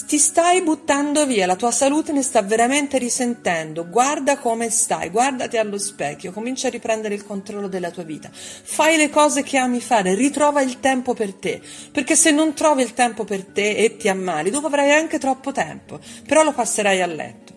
ti 0.05 0.17
stai 0.17 0.61
buttando 0.61 1.25
via, 1.25 1.45
la 1.45 1.55
tua 1.55 1.71
salute 1.71 2.11
ne 2.11 2.21
sta 2.21 2.41
veramente 2.41 2.97
risentendo. 2.97 3.87
Guarda 3.87 4.37
come 4.37 4.69
stai, 4.69 5.09
guardati 5.09 5.57
allo 5.57 5.77
specchio, 5.77 6.31
comincia 6.31 6.67
a 6.67 6.71
riprendere 6.71 7.15
il 7.15 7.25
controllo 7.25 7.67
della 7.67 7.91
tua 7.91 8.03
vita. 8.03 8.29
Fai 8.31 8.97
le 8.97 9.09
cose 9.09 9.43
che 9.43 9.57
ami 9.57 9.81
fare, 9.81 10.13
ritrova 10.13 10.61
il 10.61 10.79
tempo 10.79 11.13
per 11.13 11.33
te, 11.33 11.61
perché 11.91 12.15
se 12.15 12.31
non 12.31 12.53
trovi 12.53 12.83
il 12.83 12.93
tempo 12.93 13.23
per 13.23 13.45
te 13.45 13.75
e 13.75 13.97
ti 13.97 14.09
ammali, 14.09 14.49
dopo 14.49 14.67
avrai 14.67 14.91
anche 14.91 15.19
troppo 15.19 15.51
tempo, 15.51 15.99
però 16.27 16.43
lo 16.43 16.53
passerai 16.53 17.01
a 17.01 17.07
letto. 17.07 17.56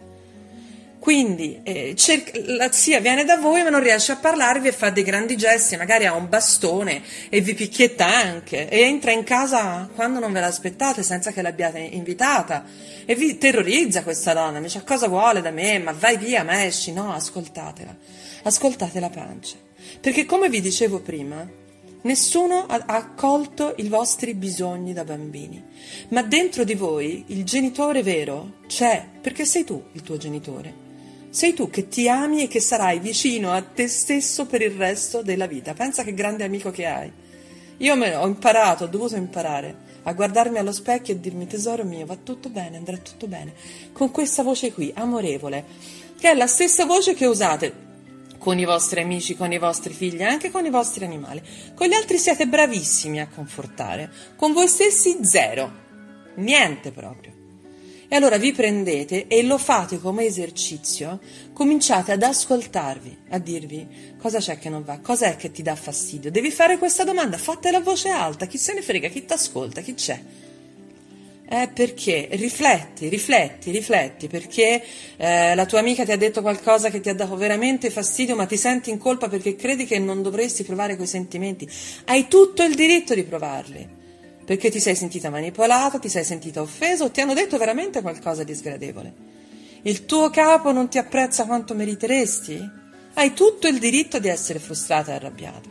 Quindi 1.01 1.61
eh, 1.63 1.95
cerca, 1.97 2.39
la 2.45 2.71
zia 2.71 3.01
viene 3.01 3.25
da 3.25 3.39
voi 3.39 3.63
ma 3.63 3.71
non 3.71 3.83
riesce 3.83 4.13
a 4.13 4.17
parlarvi 4.17 4.69
e 4.69 4.73
fa 4.73 4.91
dei 4.91 5.03
grandi 5.03 5.35
gesti, 5.35 5.79
magari 5.79 6.05
ha 6.05 6.13
un 6.13 6.29
bastone 6.29 7.03
e 7.31 7.41
vi 7.41 7.55
picchietta 7.55 8.07
anche. 8.07 8.69
E 8.69 8.81
entra 8.81 9.11
in 9.11 9.25
casa 9.25 9.89
quando 9.95 10.19
non 10.19 10.31
ve 10.31 10.41
l'aspettate 10.41 11.03
senza 11.03 11.33
che 11.33 11.41
l'abbiate 11.41 11.79
invitata. 11.79 12.65
E 13.07 13.15
vi 13.15 13.39
terrorizza 13.39 14.03
questa 14.03 14.35
donna, 14.35 14.59
mi 14.59 14.67
dice 14.67 14.85
cosa 14.85 15.09
vuole 15.09 15.41
da 15.41 15.51
me, 15.51 15.79
ma 15.79 15.93
vai 15.93 16.19
via, 16.19 16.45
ma 16.45 16.65
esci, 16.65 16.93
no, 16.93 17.15
ascoltatela, 17.15 17.97
ascoltate 18.43 19.01
la 19.01 19.09
pancia, 19.09 19.57
perché 20.01 20.27
come 20.27 20.51
vi 20.51 20.61
dicevo 20.61 21.01
prima, 21.01 21.49
Nessuno 22.03 22.65
ha 22.67 22.83
accolto 22.87 23.75
i 23.77 23.89
vostri 23.89 24.33
bisogni 24.33 24.95
da 24.95 25.05
bambini, 25.05 25.63
ma 26.09 26.23
dentro 26.23 26.65
di 26.65 26.75
voi 26.75 27.25
il 27.27 27.45
genitore 27.45 28.03
vero 28.03 28.53
c'è, 28.67 29.07
perché 29.21 29.45
sei 29.45 29.65
tu 29.65 29.83
il 29.93 30.03
tuo 30.03 30.17
genitore. 30.17 30.90
Sei 31.31 31.55
tu 31.55 31.71
che 31.71 31.87
ti 31.87 32.09
ami 32.09 32.43
e 32.43 32.49
che 32.49 32.61
sarai 32.61 32.99
vicino 32.99 33.53
a 33.53 33.63
te 33.63 33.87
stesso 33.87 34.47
per 34.47 34.63
il 34.63 34.73
resto 34.73 35.23
della 35.23 35.47
vita. 35.47 35.75
Pensa 35.75 36.03
che 36.03 36.13
grande 36.13 36.43
amico 36.43 36.73
che 36.73 36.87
hai. 36.87 37.13
Io 37.79 37.95
ho 37.95 38.27
imparato, 38.27 38.85
ho 38.85 38.89
dovuto 38.89 39.15
imparare 39.15 39.89
a 40.03 40.13
guardarmi 40.13 40.59
allo 40.59 40.73
specchio 40.73 41.15
e 41.15 41.21
dirmi 41.21 41.47
tesoro 41.47 41.85
mio, 41.85 42.05
va 42.05 42.17
tutto 42.17 42.49
bene, 42.49 42.77
andrà 42.77 42.97
tutto 42.97 43.29
bene. 43.29 43.55
Con 43.93 44.11
questa 44.11 44.43
voce 44.43 44.73
qui, 44.73 44.91
amorevole, 44.93 45.65
che 46.19 46.31
è 46.31 46.35
la 46.35 46.49
stessa 46.49 46.85
voce 46.85 47.15
che 47.15 47.27
usate 47.27 47.89
con 48.37 48.59
i 48.59 48.65
vostri 48.65 49.01
amici, 49.01 49.37
con 49.37 49.53
i 49.53 49.59
vostri 49.59 49.95
figli, 49.95 50.23
anche 50.23 50.51
con 50.51 50.65
i 50.65 50.71
vostri 50.71 51.05
animali. 51.05 51.41
Con 51.75 51.87
gli 51.87 51.95
altri 51.95 52.19
siete 52.19 52.47
bravissimi 52.47 53.21
a 53.21 53.29
confortare, 53.29 54.11
con 54.37 54.53
voi 54.53 54.67
stessi 54.67 55.19
zero, 55.23 55.71
niente 56.37 56.91
proprio. 56.91 57.40
E 58.13 58.17
allora 58.17 58.39
vi 58.39 58.51
prendete 58.51 59.29
e 59.29 59.45
lo 59.45 59.57
fate 59.57 60.01
come 60.01 60.25
esercizio, 60.25 61.21
cominciate 61.53 62.11
ad 62.11 62.25
ascoltarvi, 62.25 63.19
a 63.29 63.39
dirvi 63.39 64.17
cosa 64.21 64.41
c'è 64.41 64.59
che 64.59 64.69
non 64.69 64.83
va, 64.83 64.99
cosa 64.99 65.27
è 65.27 65.37
che 65.37 65.53
ti 65.53 65.63
dà 65.63 65.77
fastidio. 65.77 66.29
Devi 66.29 66.51
fare 66.51 66.77
questa 66.77 67.05
domanda, 67.05 67.39
fatela 67.39 67.79
a 67.79 67.83
voce 67.83 68.09
alta, 68.09 68.47
chi 68.47 68.59
se 68.59 68.75
ne 68.75 68.83
frega, 68.83 69.07
chi 69.07 69.25
ti 69.25 69.33
ascolta, 69.33 69.81
chi 69.81 69.95
c'è. 69.95 70.21
Eh, 71.49 71.71
perché 71.73 72.27
rifletti, 72.33 73.09
rifletti, 73.09 73.71
rifletti, 73.71 74.27
perché 74.27 74.83
eh, 75.17 75.55
la 75.55 75.67
tua 75.67 75.79
amica 75.79 76.05
ti 76.05 76.11
ha 76.11 76.17
detto 76.17 76.41
qualcosa 76.41 76.91
che 76.91 76.99
ti 76.99 77.11
ha 77.11 77.15
dato 77.15 77.37
veramente 77.37 77.91
fastidio, 77.91 78.35
ma 78.35 78.47
ti 78.47 78.57
senti 78.57 78.91
in 78.91 78.99
colpa 78.99 79.29
perché 79.29 79.55
credi 79.55 79.87
che 79.87 80.01
non 80.01 80.21
dovresti 80.21 80.65
provare 80.65 80.97
quei 80.97 81.07
sentimenti. 81.07 81.71
Hai 82.07 82.27
tutto 82.27 82.65
il 82.65 82.75
diritto 82.75 83.15
di 83.15 83.23
provarli 83.23 83.99
perché 84.51 84.69
ti 84.69 84.81
sei 84.81 84.97
sentita 84.97 85.31
manipolata, 85.31 86.01
ti 86.01 86.09
sei 86.09 86.25
sentita 86.25 86.61
offesa 86.61 87.05
o 87.05 87.11
ti 87.13 87.21
hanno 87.21 87.35
detto 87.35 87.57
veramente 87.57 88.03
qualcosa 88.03 88.43
di 88.43 88.53
sgradevole. 88.53 89.13
Il 89.83 90.07
tuo 90.07 90.29
capo 90.31 90.73
non 90.73 90.89
ti 90.89 90.99
apprezza 90.99 91.47
quanto 91.47 91.73
meriteresti? 91.73 92.69
Hai 93.15 93.33
tutto 93.33 93.69
il 93.69 93.79
diritto 93.79 94.19
di 94.19 94.27
essere 94.27 94.59
frustrata 94.59 95.13
e 95.13 95.15
arrabbiata. 95.15 95.69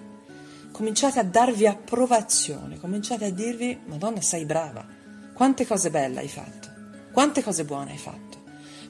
Cominciate 0.72 1.20
a 1.20 1.24
darvi 1.24 1.68
approvazione, 1.68 2.80
cominciate 2.80 3.26
a 3.26 3.32
dirvi, 3.32 3.78
Madonna, 3.84 4.22
sei 4.22 4.46
brava, 4.46 4.88
quante 5.34 5.68
cose 5.68 5.90
belle 5.90 6.22
hai 6.22 6.30
fatto, 6.30 6.70
quante 7.12 7.44
cose 7.44 7.66
buone 7.66 7.92
hai 7.92 7.98
fatto. 7.98 8.44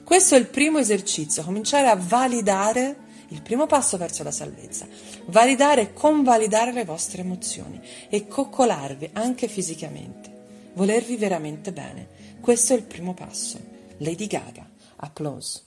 Questo 0.04 0.36
è 0.36 0.38
il 0.38 0.46
primo 0.46 0.78
esercizio, 0.78 1.42
cominciare 1.42 1.88
a 1.88 1.96
validare 1.96 2.96
il 3.30 3.42
primo 3.42 3.66
passo 3.66 3.96
verso 3.96 4.22
la 4.22 4.30
salvezza. 4.30 4.86
Validare 5.26 5.82
e 5.82 5.92
convalidare 5.92 6.72
le 6.72 6.84
vostre 6.84 7.22
emozioni 7.22 7.80
e 8.08 8.28
coccolarvi 8.28 9.10
anche 9.14 9.48
fisicamente. 9.48 10.30
Volervi 10.74 11.16
veramente 11.16 11.72
bene. 11.72 12.06
Questo 12.40 12.72
è 12.72 12.76
il 12.76 12.84
primo 12.84 13.14
passo. 13.14 13.58
Lady 13.98 14.26
Gaga. 14.26 14.68
Applause. 14.96 15.62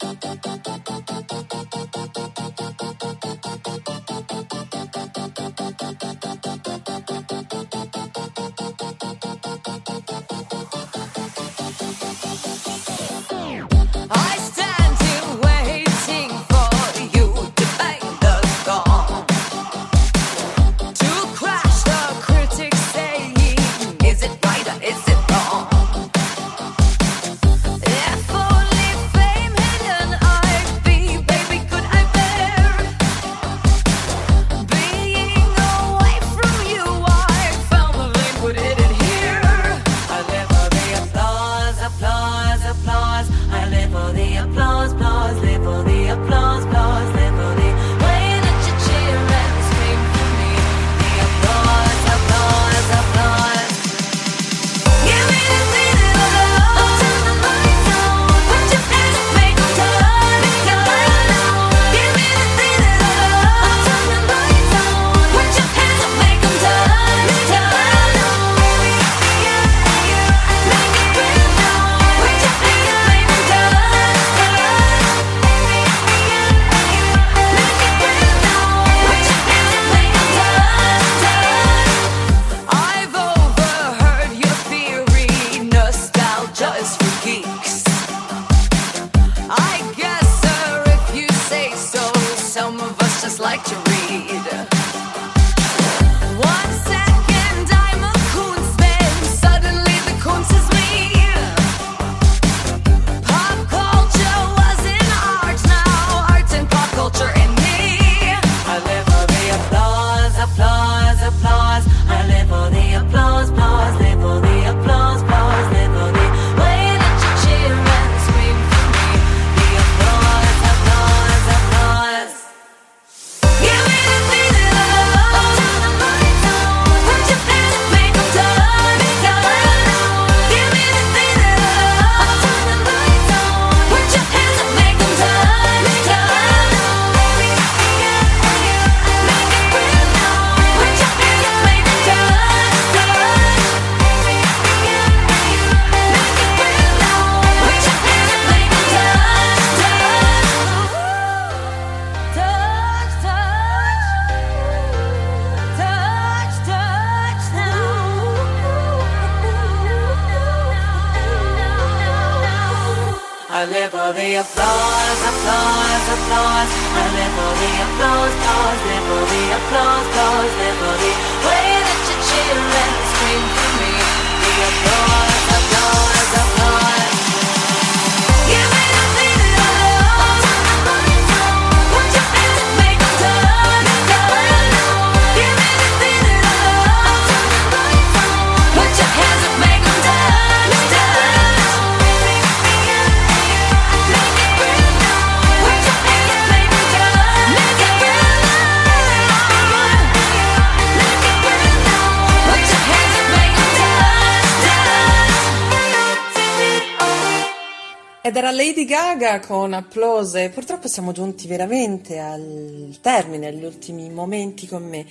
Ed 208.25 208.37
era 208.37 208.51
Lady 208.51 208.85
Gaga 208.85 209.41
con 209.41 209.73
applause. 209.73 210.49
Purtroppo 210.49 210.87
siamo 210.87 211.11
giunti 211.11 211.45
veramente 211.45 212.19
al 212.19 212.95
termine, 213.01 213.47
agli 213.47 213.65
ultimi 213.65 214.09
momenti 214.09 214.65
con 214.65 214.87
me. 214.87 215.05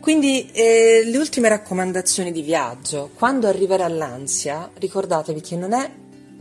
Quindi 0.00 0.50
eh, 0.50 1.02
le 1.04 1.18
ultime 1.18 1.48
raccomandazioni 1.50 2.32
di 2.32 2.42
viaggio. 2.42 3.10
Quando 3.14 3.46
arriverà 3.46 3.86
l'ansia, 3.86 4.68
ricordatevi 4.74 5.40
che 5.40 5.54
non 5.54 5.72
è 5.72 5.88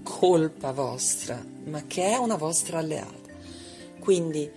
colpa 0.01 0.71
vostra, 0.71 1.39
ma 1.65 1.83
che 1.85 2.05
è 2.05 2.15
una 2.15 2.35
vostra 2.35 2.79
alleata. 2.79 3.29
Quindi 3.99 4.49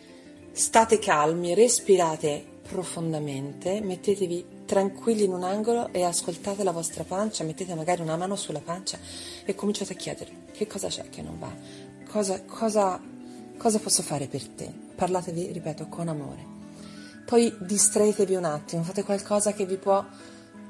state 0.53 0.99
calmi, 0.99 1.53
respirate 1.53 2.43
profondamente, 2.71 3.83
mettetevi 3.83 4.60
tranquilli 4.71 5.25
in 5.25 5.33
un 5.33 5.43
angolo 5.43 5.89
e 5.91 6.05
ascoltate 6.05 6.63
la 6.63 6.71
vostra 6.71 7.03
pancia, 7.03 7.43
mettete 7.43 7.75
magari 7.75 8.03
una 8.03 8.17
mano 8.17 8.37
sulla 8.37 8.61
pancia 8.61 9.01
e 9.45 9.57
cominciate 9.57 9.95
a 9.95 9.97
chiedere 9.97 10.31
che 10.53 10.69
cosa 10.69 10.87
c'è 10.87 11.11
che 11.11 11.23
non 11.23 11.41
va, 11.41 11.53
cosa, 12.09 12.41
cosa, 12.45 13.01
cosa 13.57 13.79
posso 13.81 14.03
fare 14.05 14.29
per 14.29 14.47
te. 14.47 14.73
Parlatevi, 14.95 15.51
ripeto, 15.51 15.89
con 15.89 16.07
amore. 16.07 16.47
Poi 17.25 17.53
distraetevi 17.59 18.37
un 18.37 18.45
attimo, 18.45 18.85
fate 18.85 19.03
qualcosa 19.03 19.53
che 19.55 19.67
vi 19.67 19.77
può 19.77 20.07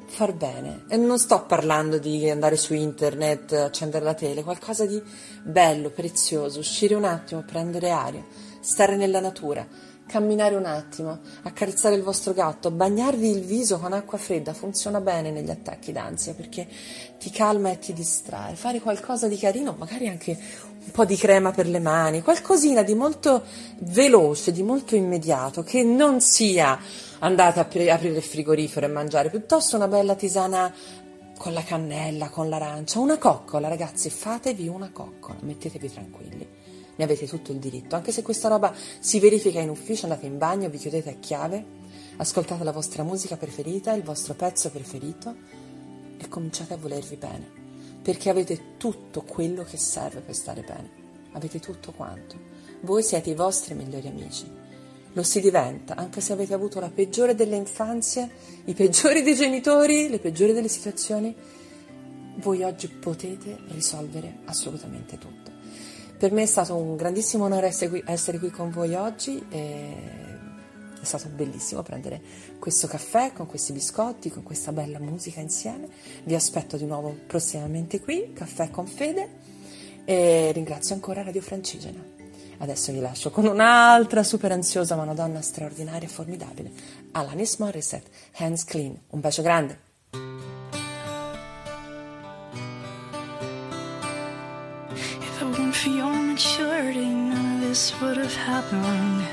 far 0.06 0.32
bene. 0.32 0.84
E 0.88 0.96
non 0.96 1.18
sto 1.18 1.44
parlando 1.44 1.98
di 1.98 2.30
andare 2.30 2.56
su 2.56 2.72
internet, 2.72 3.52
accendere 3.52 4.02
la 4.02 4.14
tele, 4.14 4.42
qualcosa 4.42 4.86
di 4.86 5.02
bello, 5.42 5.90
prezioso, 5.90 6.60
uscire 6.60 6.94
un 6.94 7.04
attimo, 7.04 7.42
prendere 7.42 7.90
aria, 7.90 8.24
stare 8.60 8.96
nella 8.96 9.20
natura, 9.20 9.66
camminare 10.10 10.56
un 10.56 10.64
attimo, 10.64 11.20
accarezzare 11.42 11.94
il 11.94 12.02
vostro 12.02 12.32
gatto, 12.32 12.72
bagnarvi 12.72 13.30
il 13.30 13.42
viso 13.42 13.78
con 13.78 13.92
acqua 13.92 14.18
fredda, 14.18 14.52
funziona 14.52 15.00
bene 15.00 15.30
negli 15.30 15.50
attacchi 15.50 15.92
d'ansia 15.92 16.34
perché 16.34 16.66
ti 17.16 17.30
calma 17.30 17.70
e 17.70 17.78
ti 17.78 17.92
distrae. 17.92 18.56
Fare 18.56 18.80
qualcosa 18.80 19.28
di 19.28 19.38
carino, 19.38 19.76
magari 19.78 20.08
anche 20.08 20.36
un 20.84 20.90
po' 20.90 21.04
di 21.04 21.16
crema 21.16 21.52
per 21.52 21.68
le 21.68 21.78
mani, 21.78 22.22
qualcosina 22.22 22.82
di 22.82 22.94
molto 22.94 23.44
veloce, 23.78 24.50
di 24.50 24.64
molto 24.64 24.96
immediato, 24.96 25.62
che 25.62 25.84
non 25.84 26.20
sia 26.20 26.76
andate 27.20 27.60
a 27.60 27.64
pre- 27.64 27.88
aprire 27.88 28.16
il 28.16 28.22
frigorifero 28.22 28.86
e 28.86 28.88
mangiare, 28.88 29.30
piuttosto 29.30 29.76
una 29.76 29.86
bella 29.86 30.16
tisana 30.16 30.74
con 31.38 31.52
la 31.52 31.62
cannella, 31.62 32.30
con 32.30 32.48
l'arancia, 32.48 32.98
una 32.98 33.16
coccola, 33.16 33.68
ragazzi, 33.68 34.10
fatevi 34.10 34.66
una 34.66 34.90
coccola, 34.92 35.38
mettetevi 35.40 35.88
tranquilli. 35.88 36.59
Ne 37.00 37.06
avete 37.06 37.26
tutto 37.26 37.50
il 37.50 37.56
diritto, 37.56 37.96
anche 37.96 38.12
se 38.12 38.20
questa 38.20 38.48
roba 38.48 38.74
si 38.98 39.20
verifica 39.20 39.58
in 39.58 39.70
ufficio, 39.70 40.04
andate 40.04 40.26
in 40.26 40.36
bagno, 40.36 40.68
vi 40.68 40.76
chiudete 40.76 41.08
a 41.08 41.14
chiave, 41.18 41.64
ascoltate 42.16 42.62
la 42.62 42.72
vostra 42.72 43.04
musica 43.04 43.38
preferita, 43.38 43.94
il 43.94 44.02
vostro 44.02 44.34
pezzo 44.34 44.68
preferito 44.68 45.34
e 46.18 46.28
cominciate 46.28 46.74
a 46.74 46.76
volervi 46.76 47.16
bene, 47.16 47.50
perché 48.02 48.28
avete 48.28 48.76
tutto 48.76 49.22
quello 49.22 49.64
che 49.64 49.78
serve 49.78 50.20
per 50.20 50.34
stare 50.34 50.60
bene, 50.60 50.90
avete 51.32 51.58
tutto 51.58 51.92
quanto. 51.92 52.36
Voi 52.82 53.02
siete 53.02 53.30
i 53.30 53.34
vostri 53.34 53.72
migliori 53.72 54.06
amici. 54.06 54.44
Lo 55.14 55.22
si 55.22 55.40
diventa, 55.40 55.96
anche 55.96 56.20
se 56.20 56.34
avete 56.34 56.52
avuto 56.52 56.80
la 56.80 56.90
peggiore 56.90 57.34
delle 57.34 57.56
infanzie, 57.56 58.28
i 58.66 58.74
peggiori 58.74 59.22
dei 59.22 59.34
genitori, 59.34 60.10
le 60.10 60.18
peggiori 60.18 60.52
delle 60.52 60.68
situazioni, 60.68 61.34
voi 62.34 62.62
oggi 62.62 62.88
potete 62.88 63.56
risolvere 63.68 64.40
assolutamente 64.44 65.16
tutto. 65.16 65.49
Per 66.20 66.32
me 66.32 66.42
è 66.42 66.46
stato 66.46 66.76
un 66.76 66.96
grandissimo 66.96 67.44
onore 67.44 67.68
essere 67.68 67.88
qui, 67.88 68.02
essere 68.04 68.38
qui 68.38 68.50
con 68.50 68.70
voi 68.70 68.94
oggi. 68.94 69.42
È 69.48 69.94
stato 71.00 71.28
bellissimo 71.28 71.80
prendere 71.82 72.20
questo 72.58 72.86
caffè 72.86 73.32
con 73.32 73.46
questi 73.46 73.72
biscotti, 73.72 74.28
con 74.28 74.42
questa 74.42 74.70
bella 74.70 74.98
musica 74.98 75.40
insieme. 75.40 75.88
Vi 76.24 76.34
aspetto 76.34 76.76
di 76.76 76.84
nuovo 76.84 77.16
prossimamente 77.26 78.00
qui, 78.00 78.34
Caffè 78.34 78.68
con 78.68 78.86
Fede, 78.86 79.28
e 80.04 80.52
ringrazio 80.52 80.94
ancora 80.94 81.22
Radio 81.22 81.40
Francigena. 81.40 82.04
Adesso 82.58 82.92
vi 82.92 83.00
lascio 83.00 83.30
con 83.30 83.46
un'altra 83.46 84.22
super 84.22 84.52
ansiosa 84.52 84.96
ma 84.96 85.04
una 85.04 85.14
donna 85.14 85.40
straordinaria 85.40 86.06
e 86.06 86.10
formidabile, 86.10 86.70
Alanis 87.12 87.56
Morissette, 87.56 88.10
Hands 88.34 88.62
Clean. 88.64 88.94
Un 89.08 89.20
bacio 89.20 89.40
grande! 89.40 89.89
If 95.80 95.86
your 95.86 96.12
maturity, 96.12 97.08
none 97.08 97.54
of 97.54 97.60
this 97.62 97.98
would 98.02 98.18
have 98.18 98.34
happened. 98.34 99.24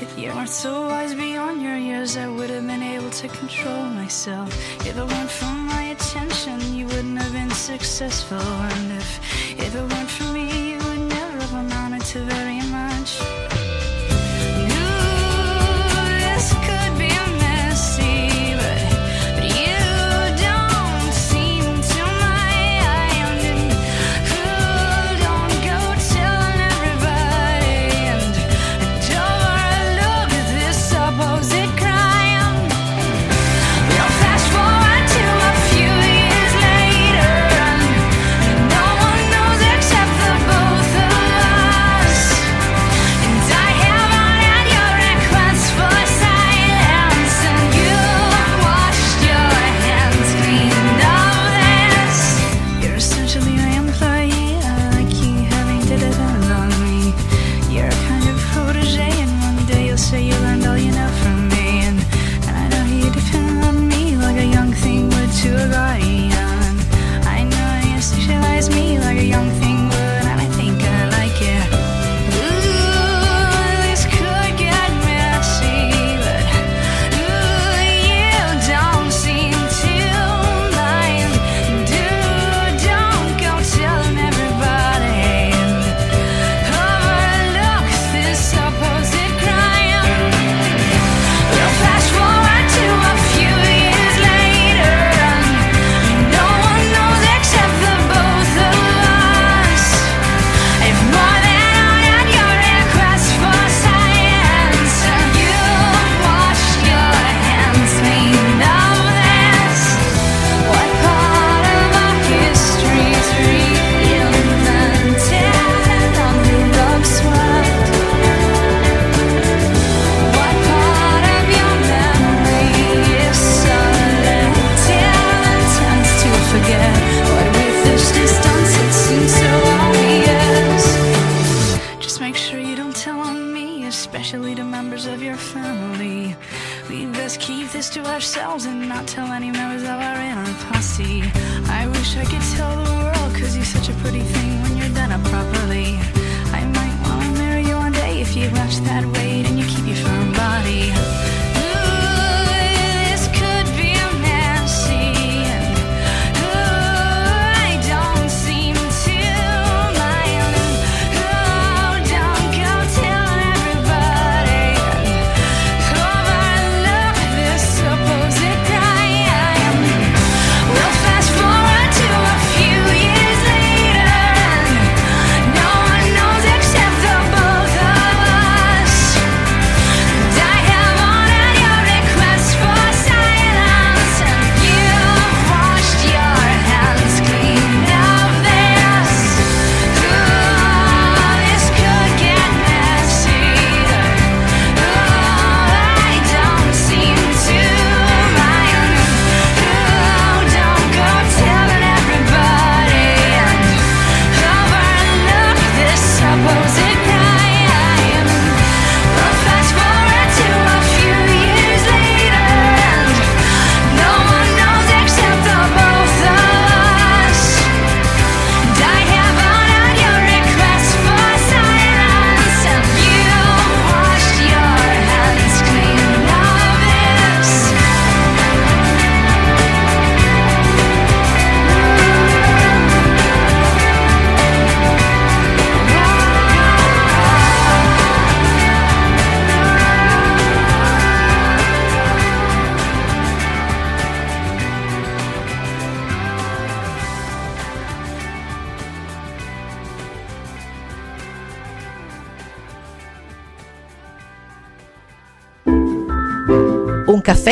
If 0.00 0.18
you 0.18 0.30
weren't 0.30 0.48
so 0.48 0.86
wise 0.86 1.14
beyond 1.14 1.60
your 1.60 1.76
years, 1.76 2.16
I 2.16 2.28
would 2.28 2.48
have 2.48 2.66
been 2.66 2.82
able 2.82 3.10
to 3.10 3.28
control 3.28 3.84
myself. 3.84 4.48
If 4.86 4.96
it 4.96 5.04
weren't 5.04 5.30
for 5.30 5.52
my 5.74 5.82
attention, 5.94 6.74
you 6.74 6.86
wouldn't 6.86 7.18
have 7.18 7.30
been 7.34 7.50
successful. 7.50 8.38
And 8.38 8.92
if, 8.92 9.60
if 9.60 9.74
it 9.74 9.82
weren't 9.82 10.08
for 10.08 10.32
me, 10.32 10.70
you 10.70 10.78
would 10.78 11.10
never 11.10 11.40
have 11.42 11.52
amounted 11.52 12.06
to 12.06 12.20
very 12.24 12.45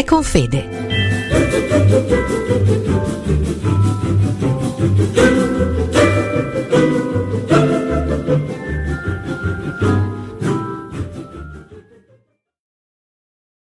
Con 0.06 0.22
Fede. 0.22 0.63